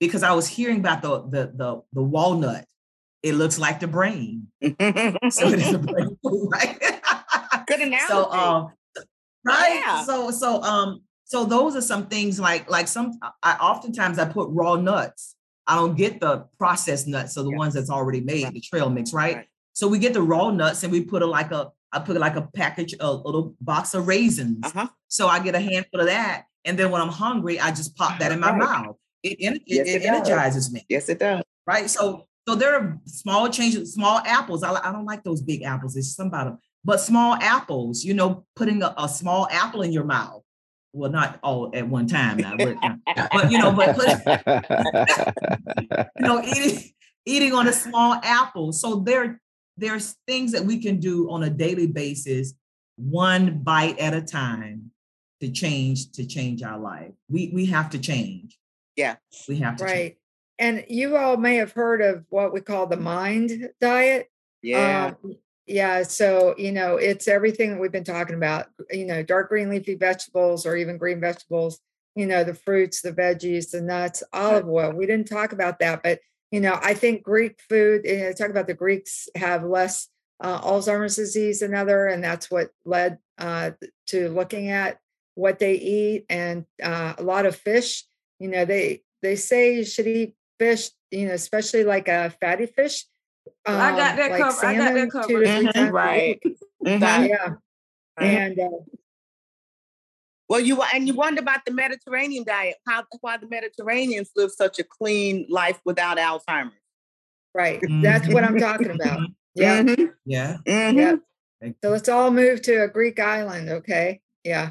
[0.00, 2.64] Because I was hearing about the the the, the walnut,
[3.22, 6.78] it looks like the brain, so it is a brain food, right?
[7.66, 8.06] Good analogy.
[8.08, 8.72] So um,
[9.44, 9.82] right.
[9.84, 10.04] Yeah.
[10.04, 13.12] So so um, so those are some things like like some.
[13.42, 15.36] I oftentimes I put raw nuts
[15.70, 19.12] I don't get the processed nuts, so the ones that's already made, the trail mix,
[19.12, 19.46] right?
[19.72, 22.34] So we get the raw nuts and we put a like a I put like
[22.34, 24.58] a package, a little box of raisins.
[24.64, 24.88] Uh-huh.
[25.06, 28.18] So I get a handful of that, and then when I'm hungry, I just pop
[28.18, 28.58] that in my Right.
[28.58, 28.96] mouth.
[29.22, 30.06] It, it, Yes, it, it does.
[30.06, 30.84] energizes me.
[30.88, 31.42] Yes, it does.
[31.66, 31.90] Right.
[31.90, 34.62] So so there are small changes, small apples.
[34.62, 35.96] I, I don't like those big apples.
[35.96, 38.04] It's some about them, but small apples.
[38.04, 40.42] You know, putting a, a small apple in your mouth.
[40.92, 44.08] Well, not all at one time now, but, you know, but put,
[46.18, 46.90] you know, eating
[47.26, 48.72] eating on a small apple.
[48.72, 49.40] So there,
[49.76, 52.54] there's things that we can do on a daily basis,
[52.96, 54.90] one bite at a time,
[55.40, 57.12] to change to change our life.
[57.28, 58.58] We we have to change.
[58.96, 59.16] Yeah,
[59.48, 59.84] we have to.
[59.84, 59.92] Change.
[59.92, 60.16] Right.
[60.58, 64.30] And you all may have heard of what we call the mind diet.
[64.62, 65.14] Yeah.
[65.22, 65.36] Um,
[65.66, 66.02] yeah.
[66.02, 69.94] So, you know, it's everything that we've been talking about, you know, dark green leafy
[69.94, 71.80] vegetables or even green vegetables,
[72.14, 74.92] you know, the fruits, the veggies, the nuts, olive oil.
[74.92, 76.20] We didn't talk about that, but,
[76.50, 80.08] you know, I think Greek food, you know, talk about the Greeks have less
[80.40, 83.70] uh, Alzheimer's disease than other, and that's what led uh,
[84.08, 84.98] to looking at
[85.36, 88.04] what they eat and uh, a lot of fish.
[88.40, 92.66] You know, they they say you should eat fish, you know, especially like a fatty
[92.66, 93.04] fish.
[93.66, 94.64] I got um, that like covered.
[94.66, 95.28] I got that salmon, covered.
[95.28, 95.72] to three Mhm.
[95.74, 96.40] times Right.
[96.44, 96.56] week.
[96.84, 97.28] Mhm.
[97.28, 97.54] Yeah.
[98.16, 98.68] And uh,
[100.48, 104.78] Well, you and you wonder about the Mediterranean diet, how why the Mediterraneans live such
[104.80, 106.74] a clean life without Alzheimer's.
[107.54, 109.20] right, that's what I'm talking about.
[109.54, 110.14] Yeah, Mhm.
[110.24, 110.56] Yeah.
[110.66, 111.16] yeah.
[111.84, 114.22] So let's all move to a Greek island, okay?
[114.44, 114.70] Yeah.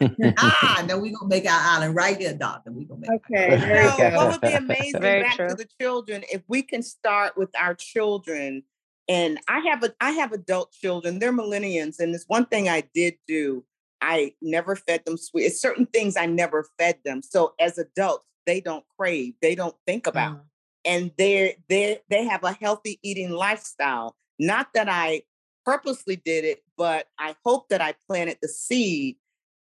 [0.38, 2.72] ah, no, we're gonna make our island right there, doctor.
[2.72, 4.16] We're gonna make Okay, there So you go.
[4.16, 5.48] what would be amazing Very back true.
[5.50, 8.62] to the children if we can start with our children
[9.08, 12.84] and i have a i have adult children they're millennials and there's one thing i
[12.94, 13.64] did do
[14.00, 18.24] i never fed them sweet it's certain things i never fed them so as adults
[18.46, 20.40] they don't crave they don't think about Mm.
[20.84, 25.22] and they're they they have a healthy eating lifestyle not that i
[25.64, 29.16] purposely did it but i hope that i planted the seed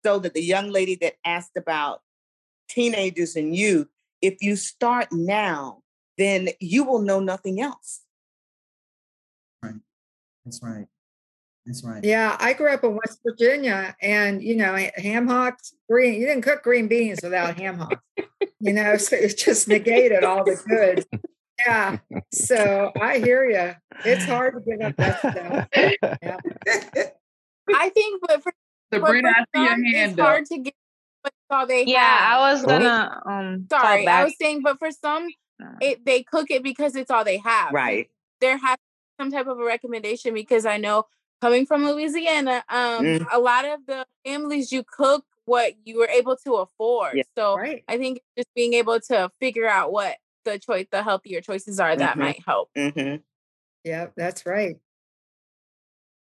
[0.10, 2.01] so that the young lady that asked about
[2.68, 3.88] teenagers and youth,
[4.24, 5.84] if you start now,
[6.18, 8.01] then you will know nothing else.
[9.62, 9.76] Right.
[10.43, 10.88] That's right.
[11.68, 12.03] That's right.
[12.03, 16.41] Yeah, I grew up in West Virginia and, you know, ham hocks, green, you didn't
[16.41, 18.01] cook green beans without ham hocks,
[18.60, 21.05] you know, so it just negated all the good.
[21.60, 21.97] Yeah.
[22.32, 23.76] So I hear you.
[24.05, 25.68] It's hard to give up that stuff.
[26.24, 27.10] Yeah.
[27.76, 30.26] I think, but for, but Sabrina, for I see your hand it's up.
[30.26, 30.74] hard to get
[31.22, 32.40] what's all they Yeah, have.
[32.40, 35.28] I was gonna um Sorry, I was saying, but for some,
[35.82, 37.72] it, they cook it because it's all they have.
[37.74, 38.10] Right.
[38.42, 41.06] There has to some type of a recommendation because I know
[41.42, 43.28] coming from Louisiana, um, Mm.
[43.32, 47.16] a lot of the families you cook what you were able to afford.
[47.18, 47.24] Yeah.
[47.38, 47.84] So Right.
[47.88, 51.96] I think just being able to figure out what the choice, the healthier choices are,
[51.96, 52.20] that Mhm.
[52.20, 52.70] might help.
[52.78, 53.18] Mm-hmm.
[53.84, 54.78] Yeah, that's right.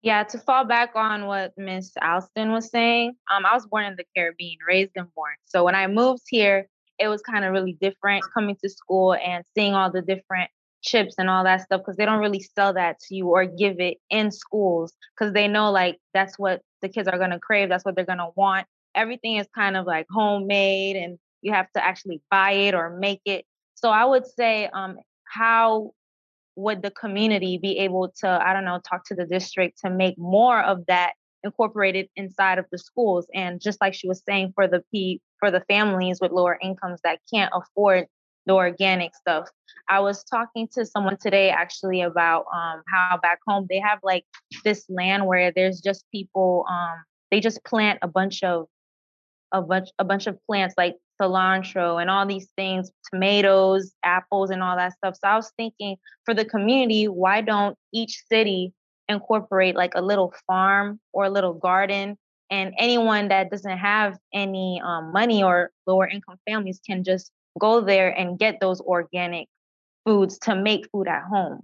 [0.05, 3.97] Yeah, to fall back on what Miss Alston was saying, um, I was born in
[3.97, 5.33] the Caribbean, raised and born.
[5.47, 9.43] So when I moved here, it was kind of really different coming to school and
[9.55, 10.51] seeing all the different
[10.83, 13.81] chips and all that stuff because they don't really sell that to you or give
[13.81, 17.87] it in schools because they know like that's what the kids are gonna crave, that's
[17.87, 18.67] what they're gonna want.
[18.95, 23.23] Everything is kind of like homemade and you have to actually buy it or make
[23.25, 23.47] it.
[23.75, 25.93] So I would say, um, how
[26.57, 30.17] would the community be able to i don't know talk to the district to make
[30.19, 33.27] more of that incorporated inside of the schools?
[33.35, 37.01] And just like she was saying for the p for the families with lower incomes
[37.05, 38.07] that can't afford
[38.47, 39.49] the organic stuff.
[39.89, 44.25] I was talking to someone today actually about um, how back home they have like
[44.65, 48.67] this land where there's just people um, they just plant a bunch of
[49.53, 54.63] a bunch a bunch of plants like cilantro and all these things, tomatoes, apples, and
[54.63, 55.15] all that stuff.
[55.15, 58.73] So I was thinking for the community, why don't each city
[59.09, 62.17] incorporate like a little farm or a little garden?
[62.51, 67.81] And anyone that doesn't have any um, money or lower income families can just go
[67.81, 69.49] there and get those organic
[70.05, 71.61] foods to make food at home.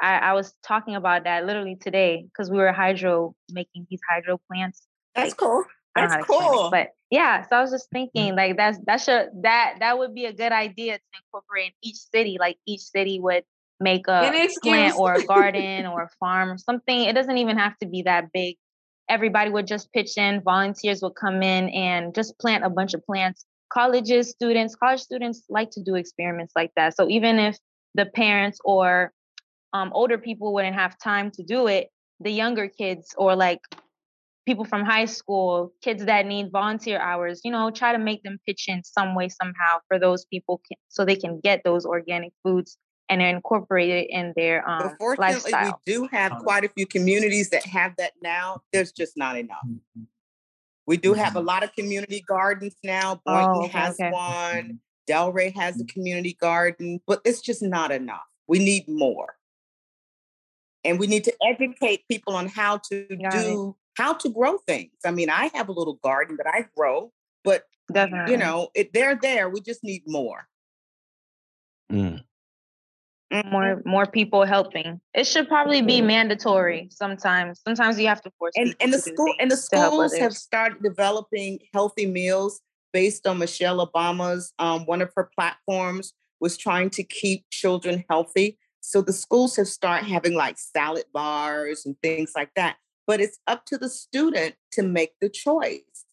[0.00, 4.40] I, I was talking about that literally today because we were hydro making these hydro
[4.48, 4.82] plants.
[5.14, 5.64] That's cool.
[5.94, 6.70] I don't know That's how to explain it, cool.
[6.70, 10.24] but yeah, so I was just thinking like that's that should that that would be
[10.24, 12.38] a good idea to incorporate in each city.
[12.40, 13.44] Like each city would
[13.80, 17.02] make a plant or a garden or a farm or something.
[17.02, 18.56] It doesn't even have to be that big.
[19.08, 23.04] Everybody would just pitch in, volunteers would come in and just plant a bunch of
[23.04, 23.44] plants.
[23.70, 26.96] Colleges, students, college students like to do experiments like that.
[26.96, 27.58] So even if
[27.94, 29.12] the parents or
[29.72, 31.88] um, older people wouldn't have time to do it,
[32.20, 33.60] the younger kids or like
[34.46, 38.38] people from high school, kids that need volunteer hours, you know, try to make them
[38.46, 42.32] pitch in some way, somehow for those people can, so they can get those organic
[42.42, 42.76] foods
[43.08, 45.80] and incorporate it in their um, But fortunately, lifestyle.
[45.86, 48.62] we do have quite a few communities that have that now.
[48.72, 49.58] There's just not enough.
[49.66, 50.02] Mm-hmm.
[50.86, 53.20] We do have a lot of community gardens now.
[53.24, 54.10] Boynton Oh, okay, has okay.
[54.10, 54.80] one.
[55.08, 58.22] Delray has a community garden, but it's just not enough.
[58.48, 59.34] We need more.
[60.84, 63.74] And we need to educate people on how to Got it.
[63.96, 64.92] How to grow things.
[65.04, 67.12] I mean, I have a little garden that I grow,
[67.44, 68.32] but Definitely.
[68.32, 69.48] you know, it, they're there.
[69.48, 70.46] We just need more.
[71.92, 72.22] Mm.
[73.50, 75.00] more more people helping.
[75.14, 77.60] It should probably be mandatory sometimes.
[77.66, 80.16] Sometimes you have to force and and the school and the things to help schools
[80.16, 82.62] have started developing healthy meals
[82.92, 88.58] based on Michelle Obama's um, one of her platforms was trying to keep children healthy.
[88.80, 92.76] So the schools have started having like salad bars and things like that.
[93.06, 96.04] But it's up to the student to make the choice.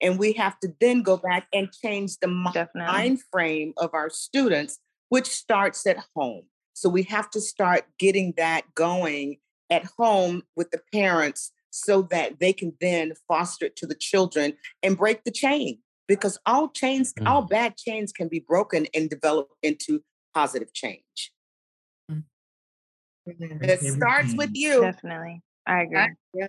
[0.00, 4.10] And we have to then go back and change the mi- mind frame of our
[4.10, 4.78] students,
[5.08, 6.44] which starts at home.
[6.74, 9.38] So we have to start getting that going
[9.70, 14.54] at home with the parents so that they can then foster it to the children
[14.82, 17.50] and break the chain because all chains all mm.
[17.50, 20.00] bad chains can be broken and develop into
[20.34, 21.32] positive change
[22.10, 22.22] mm.
[23.26, 25.42] it starts with you Definitely.
[25.68, 26.46] I agree.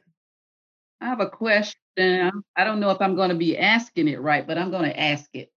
[1.01, 1.75] I have a question.
[2.55, 4.99] I don't know if I'm going to be asking it right, but I'm going to
[4.99, 5.51] ask it.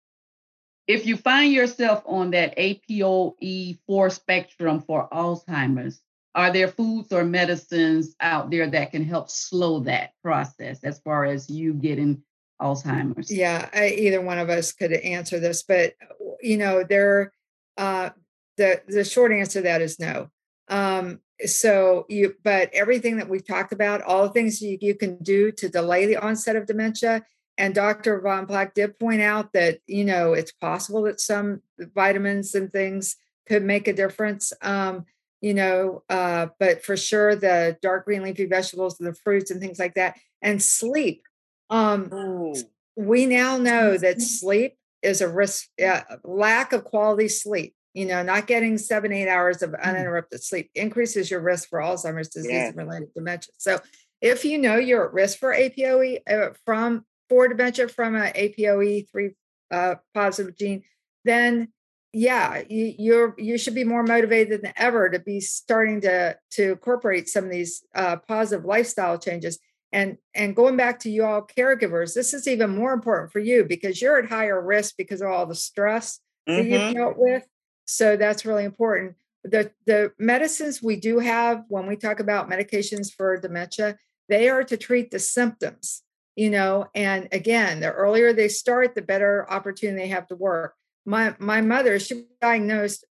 [0.88, 6.02] If you find yourself on that APOE4 spectrum for Alzheimer's,
[6.36, 11.26] are there foods or medicines out there that can help slow that process as far
[11.26, 12.24] as you getting
[12.62, 13.32] Alzheimer's?
[13.32, 15.94] Yeah, I, either one of us could answer this, but
[16.42, 17.34] you know, there,
[17.78, 18.12] uh,
[18.58, 20.30] the the short answer to that is no.
[20.70, 25.18] Um, so you, but everything that we've talked about, all the things you, you can
[25.24, 27.24] do to delay the onset of dementia.
[27.58, 28.22] And Dr.
[28.22, 33.18] Van Praag did point out that you know it's possible that some vitamins and things
[33.48, 34.54] could make a difference.
[34.62, 35.06] Um,
[35.42, 39.62] you know, uh, but for sure the dark green leafy vegetables, and the fruits and
[39.62, 41.24] things like that, and sleep.
[41.70, 42.54] Um,
[42.96, 47.76] we now know that sleep is a risk, uh, lack of quality sleep.
[47.94, 52.30] You know, not getting seven, eight hours of uninterrupted sleep increases your risk for Alzheimer's
[52.30, 52.68] disease Yeah.
[52.68, 53.54] and related dementia.
[53.58, 53.80] So,
[54.22, 59.10] if you know you're at risk for APOE uh, from for dementia from a APOE
[59.12, 59.32] three
[59.72, 60.84] uh, positive gene,
[61.26, 61.70] then
[62.12, 66.72] yeah, you, you're you should be more motivated than ever to be starting to to
[66.72, 69.60] incorporate some of these uh, positive lifestyle changes.
[69.92, 73.64] And and going back to you all caregivers, this is even more important for you
[73.66, 76.94] because you're at higher risk because of all the stress that you've Mhm.
[76.96, 77.44] dealt with.
[77.90, 79.16] So that's really important.
[79.44, 84.64] The the medicines we do have when we talk about medications for dementia, they are
[84.66, 86.04] to treat the symptoms,
[86.36, 86.86] you know.
[86.94, 90.76] And again, the earlier they start, the better opportunity they have to work.
[91.06, 93.06] My my mother, she was diagnosed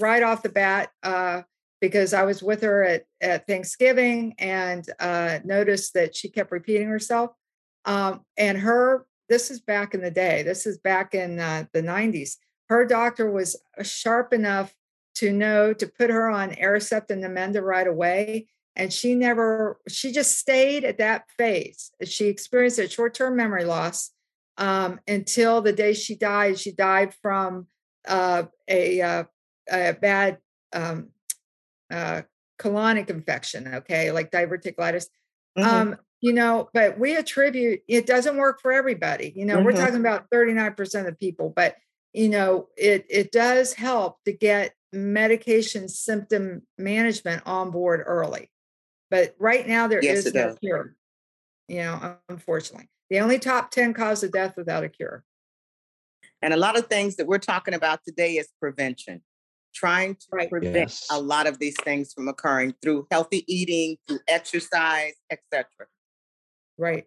[0.00, 1.42] right off the bat uh,
[1.80, 6.88] because I was with her at, at Thanksgiving and uh, noticed that she kept repeating
[6.88, 7.32] herself.
[7.84, 11.82] Um, and her, this is back in the day, this is back in uh, the
[11.82, 12.36] 90s.
[12.70, 14.72] Her doctor was sharp enough
[15.16, 18.46] to know to put her on Aricept and Namenda right away.
[18.76, 21.90] And she never, she just stayed at that phase.
[22.04, 24.12] She experienced a short term memory loss
[24.56, 26.60] um, until the day she died.
[26.60, 27.66] She died from
[28.06, 29.24] uh, a, uh,
[29.70, 30.38] a bad
[30.72, 31.08] um,
[31.90, 32.22] uh,
[32.56, 35.06] colonic infection, okay, like diverticulitis.
[35.58, 35.64] Mhm.
[35.64, 39.32] Um, you know, but we attribute it doesn't work for everybody.
[39.34, 39.78] You know, we're Mhm.
[39.78, 41.74] talking about 39% of people, but
[42.12, 48.50] you know, it it does help to get medication symptom management on board early.
[49.10, 50.58] But right now there Yes, is no does.
[50.58, 50.96] cure.
[51.68, 52.88] You know, unfortunately.
[53.10, 55.24] The only top 10 cause of death without a cure.
[56.42, 59.22] And a lot of things that we're talking about today is prevention,
[59.74, 61.06] trying to prevent Yes.
[61.10, 65.66] a lot of these things from occurring through healthy eating, through exercise, etc.
[66.78, 67.06] Right.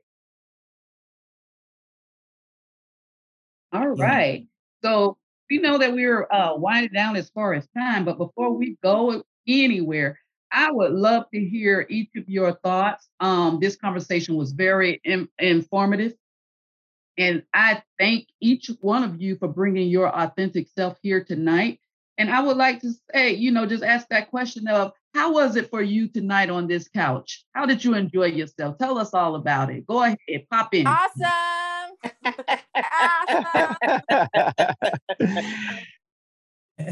[3.72, 4.48] All right.
[4.84, 5.18] So
[5.50, 9.24] we know that we're uh, winding down as far as time, but before we go
[9.48, 10.20] anywhere,
[10.52, 13.08] I would love to hear each of your thoughts.
[13.20, 16.14] Um, this conversation was very in- informative.
[17.18, 21.80] And I thank each one of you for bringing your authentic self here tonight.
[22.18, 25.56] And I would like to say, you know, just ask that question of how was
[25.56, 27.46] it for you tonight on this couch?
[27.54, 28.78] How did you enjoy yourself?
[28.78, 29.86] Tell us all about it.
[29.88, 30.88] Go ahead, pop in.
[30.88, 31.53] Awesome.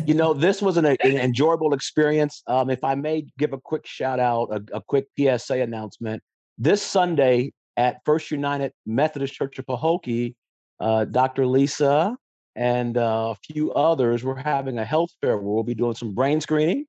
[0.06, 2.44] You know, this was an, an enjoyable experience.
[2.48, 6.22] Um, if I may give a quick shout out, a, a quick PSA announcement.
[6.58, 10.36] This Sunday, at First United Methodist Church of Pahokee,
[10.80, 11.46] uh, Dr.
[11.46, 12.16] Lisa
[12.56, 16.14] and uh, a few others, we're having a health fair where we'll be doing some
[16.14, 16.86] brain screening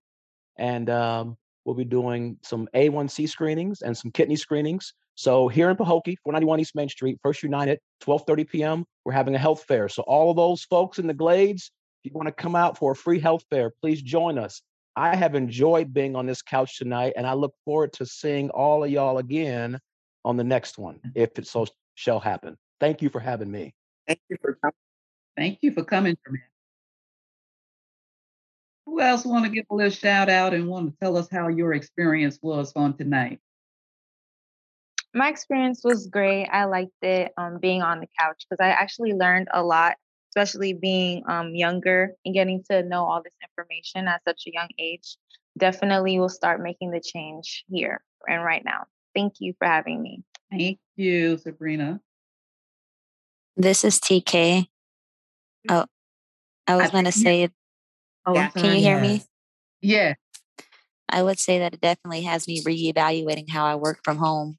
[0.58, 4.92] and um, we'll be doing some A1C screenings and some kidney screenings.
[5.14, 8.84] So here in Pahokee, 491 East Main Street, First United, 12:30 p.m.
[9.04, 9.88] We're having a health fair.
[9.88, 11.70] So all of those folks in the Glades,
[12.02, 14.62] if you want to come out for a free health fair, please join us.
[14.96, 18.84] I have enjoyed being on this couch tonight, and I look forward to seeing all
[18.84, 19.78] of y'all again
[20.24, 21.12] on the next one, mm.
[21.14, 22.56] if it so shall happen.
[22.80, 23.74] Thank you for having me.
[24.06, 24.74] Thank you for coming.
[25.36, 26.16] Thank you for coming.
[28.86, 31.48] Who else want to give a little shout out and want to tell us how
[31.48, 33.40] your experience was on tonight?
[35.14, 36.46] My experience was great.
[36.46, 39.96] I liked it um, being on the couch because I actually learned a lot,
[40.30, 44.68] especially being um, younger and getting to know all this information at such a young
[44.78, 45.16] age.
[45.58, 48.84] Definitely will start making the change here and right now.
[49.14, 50.22] Thank you for having me.
[50.50, 52.00] Thank you, Sabrina.
[53.56, 54.68] This is TK.
[55.68, 55.84] Oh,
[56.66, 57.50] I was going to say,
[58.24, 58.48] Oh, yeah.
[58.48, 59.22] can you hear me?
[59.82, 60.14] Yeah.
[61.08, 64.58] I would say that it definitely has me reevaluating how I work from home.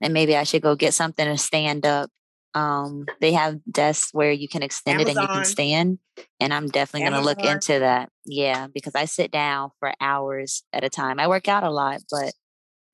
[0.00, 2.10] And maybe I should go get something to stand up.
[2.54, 5.98] Um, they have desks where you can extend it and you can stand.
[6.40, 8.10] And I'm definitely going to look into that.
[8.24, 11.20] Yeah, because I sit down for hours at a time.
[11.20, 12.32] I work out a lot, but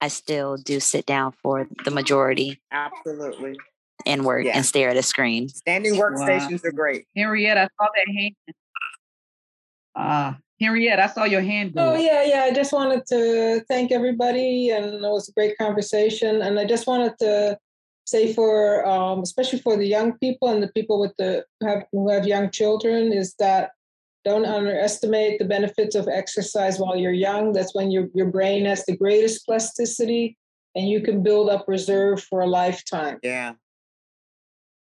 [0.01, 3.57] I still do sit down for the majority Absolutely.
[4.05, 4.57] and work Yeah.
[4.57, 5.49] and stare at a screen.
[5.49, 7.07] Standing workstations are great.
[7.17, 8.35] Henriette, I saw that hand.
[9.95, 11.93] Uh, Henriette, I saw your hand go.
[11.93, 12.43] Oh yeah, yeah.
[12.45, 16.41] I just wanted to thank everybody, and it was a great conversation.
[16.43, 17.59] And I just wanted to
[18.07, 21.85] say for, um, especially for the young people and the people with the who have
[21.93, 23.73] who have young children, is that
[24.25, 27.53] don't underestimate the benefits of exercise while you're young.
[27.53, 30.39] That's when your your brain has the greatest plasticity,
[30.75, 33.19] and you can build up reserve for a lifetime.
[33.23, 33.53] Yeah.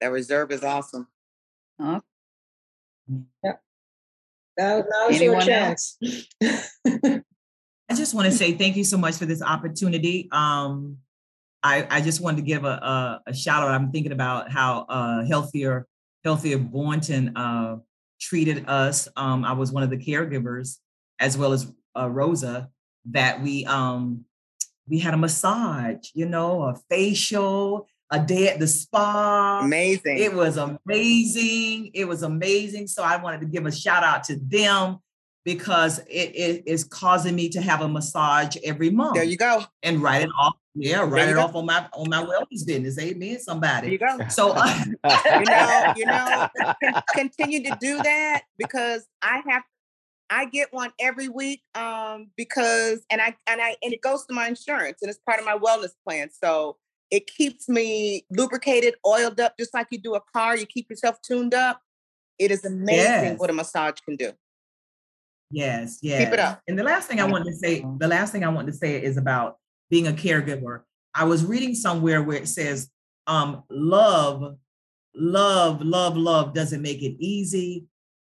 [0.02, 1.06] That reserve is awesome.
[1.80, 2.00] Huh?
[4.58, 5.98] Now, now's your chance.
[7.92, 10.28] I just want to say thank you so much for this opportunity.
[10.32, 10.98] Um,
[11.62, 13.70] I, I just wanted to give a, a, a shout out.
[13.70, 15.86] I'm thinking about how uh, healthier
[16.24, 17.76] healthier Boynton uh,
[18.20, 19.08] treated us.
[19.16, 20.78] Um, I was one of the caregivers,
[21.18, 22.70] as well as uh, Rosa,
[23.10, 24.24] that we um,
[24.88, 29.60] we had a massage, you know, a facial, a day at the spa.
[29.64, 30.18] Amazing.
[30.18, 31.90] It was amazing.
[31.94, 32.86] It was amazing.
[32.86, 34.98] So I wanted to give a shout out to them
[35.44, 39.14] because it, it is causing me to have a massage every month.
[39.14, 39.64] There you go.
[39.82, 40.54] And write it off.
[40.74, 41.40] Yeah, write it go.
[41.40, 42.98] off on my on my wellness business.
[42.98, 43.40] Amen.
[43.40, 43.96] Somebody.
[43.96, 44.28] There you go.
[44.28, 44.84] So uh,
[45.38, 46.48] you know, you know,
[47.14, 49.62] continue to do that because I have
[50.30, 54.34] I get one every week um because and I and I and it goes to
[54.34, 56.30] my insurance and it's part of my wellness plan.
[56.30, 56.76] So
[57.12, 60.56] it keeps me lubricated, oiled up, just like you do a car.
[60.56, 61.78] You keep yourself tuned up.
[62.38, 63.38] It is amazing Yes.
[63.38, 64.32] what a massage can do.
[65.50, 66.24] Yes, yes.
[66.24, 66.62] Keep it up.
[66.66, 69.00] And the last thing I wanted to say, the last thing I wanted to say
[69.02, 69.58] is about
[69.90, 70.80] being a caregiver.
[71.14, 72.88] I was reading somewhere where it says,
[73.26, 74.56] um, love,
[75.14, 77.84] love, love, love doesn't make it easy.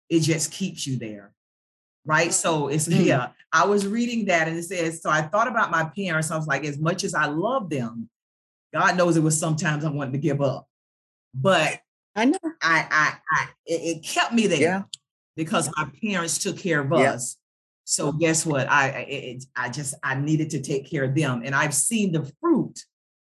[0.08, 1.34] It just keeps you there.
[2.06, 2.32] Right.
[2.32, 3.04] So it's Mm.
[3.04, 3.28] yeah.
[3.52, 6.30] I was reading that and it says, so I thought about my parents.
[6.30, 8.08] I was like, as much as I love them,
[8.72, 10.66] God knows it was sometimes I wanted to give up.
[11.34, 11.80] But
[12.16, 14.82] I know I I, I it, it kept me there Yeah.
[15.36, 17.12] because my parents took care of Yeah.
[17.14, 17.36] us.
[17.84, 18.68] So guess what?
[18.70, 21.74] I I- it, it- I just I needed to take care of them, and I've
[21.74, 22.78] seen the fruit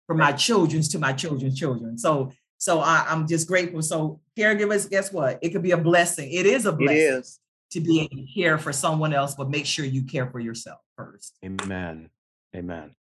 [0.08, 1.98] from my children's to my children's children.
[1.98, 3.82] So so I, I'm just grateful.
[3.84, 5.38] So caregivers, guess what?
[5.44, 6.32] It could be a blessing.
[6.32, 7.40] It is a blessing is.
[7.72, 10.80] to be able to care for someone else, but make sure you care for yourself
[10.96, 11.38] first.
[11.46, 12.10] Amen.
[12.56, 12.96] Amen.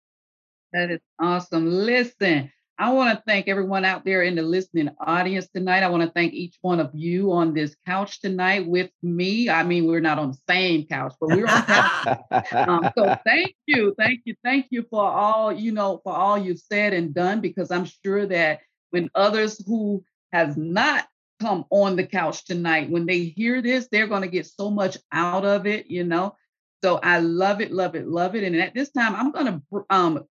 [0.74, 1.70] That is awesome.
[1.70, 5.84] Listen, I want to thank everyone out there in the listening audience tonight.
[5.84, 9.48] I want to thank each one of you on this couch tonight with me.
[9.48, 12.18] I mean, we're not on the same couch, but we're on couch.
[12.52, 16.58] um, so thank you, thank you, thank you for all you know for all you've
[16.58, 17.40] said and done.
[17.40, 18.58] Because I'm sure that
[18.90, 20.02] when others who
[20.32, 21.06] has not
[21.38, 24.98] come on the couch tonight, when they hear this, they're going to get so much
[25.12, 25.86] out of it.
[25.86, 26.34] You know.
[26.82, 28.42] So I love it, love it, love it.
[28.42, 30.24] And at this time, I'm going to um,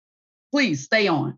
[0.53, 1.35] please stay on.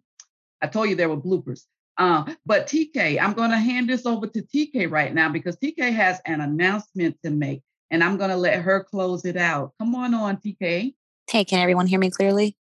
[0.62, 1.62] I told you there were bloopers.
[1.98, 5.94] Uh, but TK, I'm going to hand this over to TK right now because TK
[5.94, 9.72] has an announcement to make, and I'm going to let her close it out.
[9.80, 10.94] Come on on, TK.
[11.30, 12.58] Hey, can everyone hear me clearly?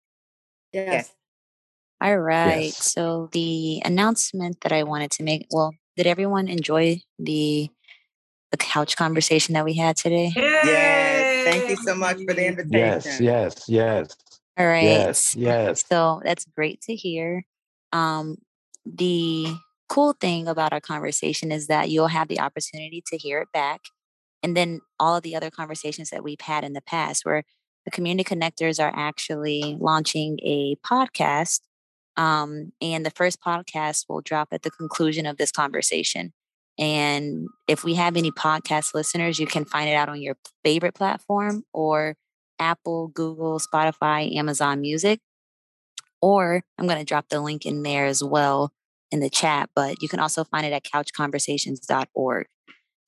[0.75, 1.11] Yes.
[2.03, 2.65] All right.
[2.65, 2.93] Yes.
[2.93, 7.71] So the announcement that I wanted to make, well, did everyone enjoy the
[8.51, 10.31] the couch conversation that we had today?
[10.37, 11.45] Yes.
[11.45, 12.71] Thank you so much for the invitation.
[12.73, 14.17] Yes, yes, yes,
[14.59, 14.85] All right.
[14.85, 15.85] yes, yes.
[15.89, 17.45] So that's great to hear.
[17.93, 18.37] Um,
[18.85, 19.55] the
[19.89, 23.83] cool thing about our conversation is that you'll have the opportunity to hear it back.
[24.43, 27.45] And then all of the other conversations that we've had in the past, where
[27.85, 31.61] the community connectors are actually launching a podcast.
[32.17, 36.33] Um, and the first podcast will drop at the conclusion of this conversation.
[36.79, 40.95] And if we have any podcast listeners, you can find it out on your favorite
[40.95, 42.17] platform or
[42.59, 45.21] Apple, Google, Spotify, Amazon Music.
[46.21, 48.73] Or I'm going to drop the link in there as well
[49.11, 52.47] in the chat, but you can also find it at couchconversations.org.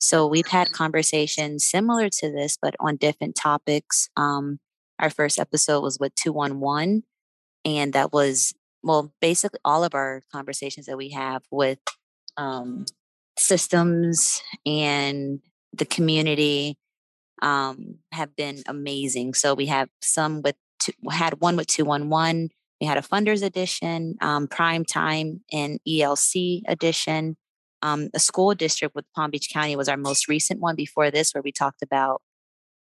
[0.01, 4.11] So we've had conversations similar to this, but on different topics.
[4.17, 4.59] Um,
[4.99, 7.05] our first episode was with 211,
[7.65, 8.53] and that was,
[8.83, 11.79] well, basically all of our conversations that we have with
[12.37, 12.85] um,
[13.39, 15.41] systems and
[15.73, 16.77] the community
[17.43, 19.35] um, have been amazing.
[19.35, 22.51] So we have some with, two, had one with 211,
[22.81, 27.37] we had a funders edition, um, prime time and ELC edition.
[27.83, 31.33] Um, a school district with Palm Beach County was our most recent one before this,
[31.33, 32.23] where we talked about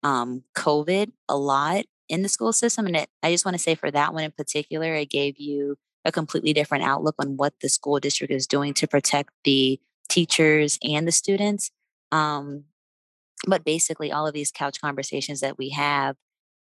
[0.01, 2.85] um, COVID a lot in the school system.
[2.85, 5.77] And it, I just want to say for that one in particular, it gave you
[6.05, 10.77] a completely different outlook on what the school district is doing to protect the teachers
[10.84, 11.71] and the students.
[12.11, 12.65] Um,
[13.48, 16.15] but basically, all of these couch conversations that we have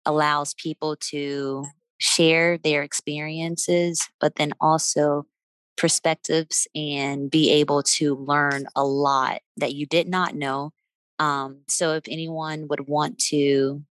[0.06, 1.66] allows people to
[1.98, 5.26] share their experiences, but then also
[5.78, 10.72] perspectives and be able to learn a lot that you did not know.
[11.18, 13.84] Um, so, if anyone would want to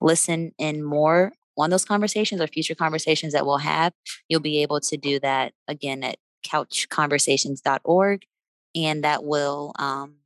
[0.00, 3.92] listen in more on those conversations or future conversations that we'll have,
[4.28, 6.16] you'll be able to do that again at
[6.46, 8.22] couchconversations.org.
[8.74, 10.16] And that will um,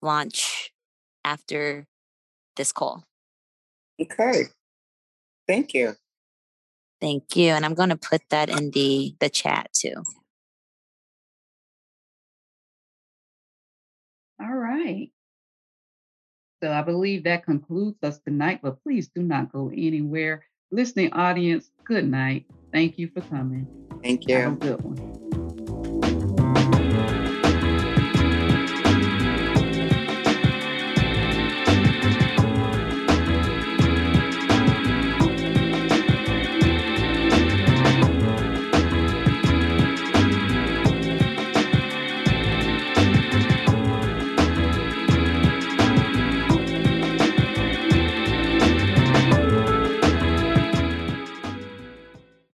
[0.00, 0.72] launch
[1.24, 1.86] after
[2.56, 3.04] this call.
[4.00, 4.44] Okay.
[5.46, 5.94] Thank you.
[7.00, 7.50] Thank you.
[7.50, 10.02] And I'm going to put that in the, the chat too.
[14.40, 15.10] All right.
[16.62, 20.44] So I believe that concludes us tonight, but please do not go anywhere.
[20.70, 22.46] Listening audience, good night.
[22.72, 23.66] Thank you for coming.
[24.02, 24.36] Thank you.
[24.36, 25.23] Have a good one.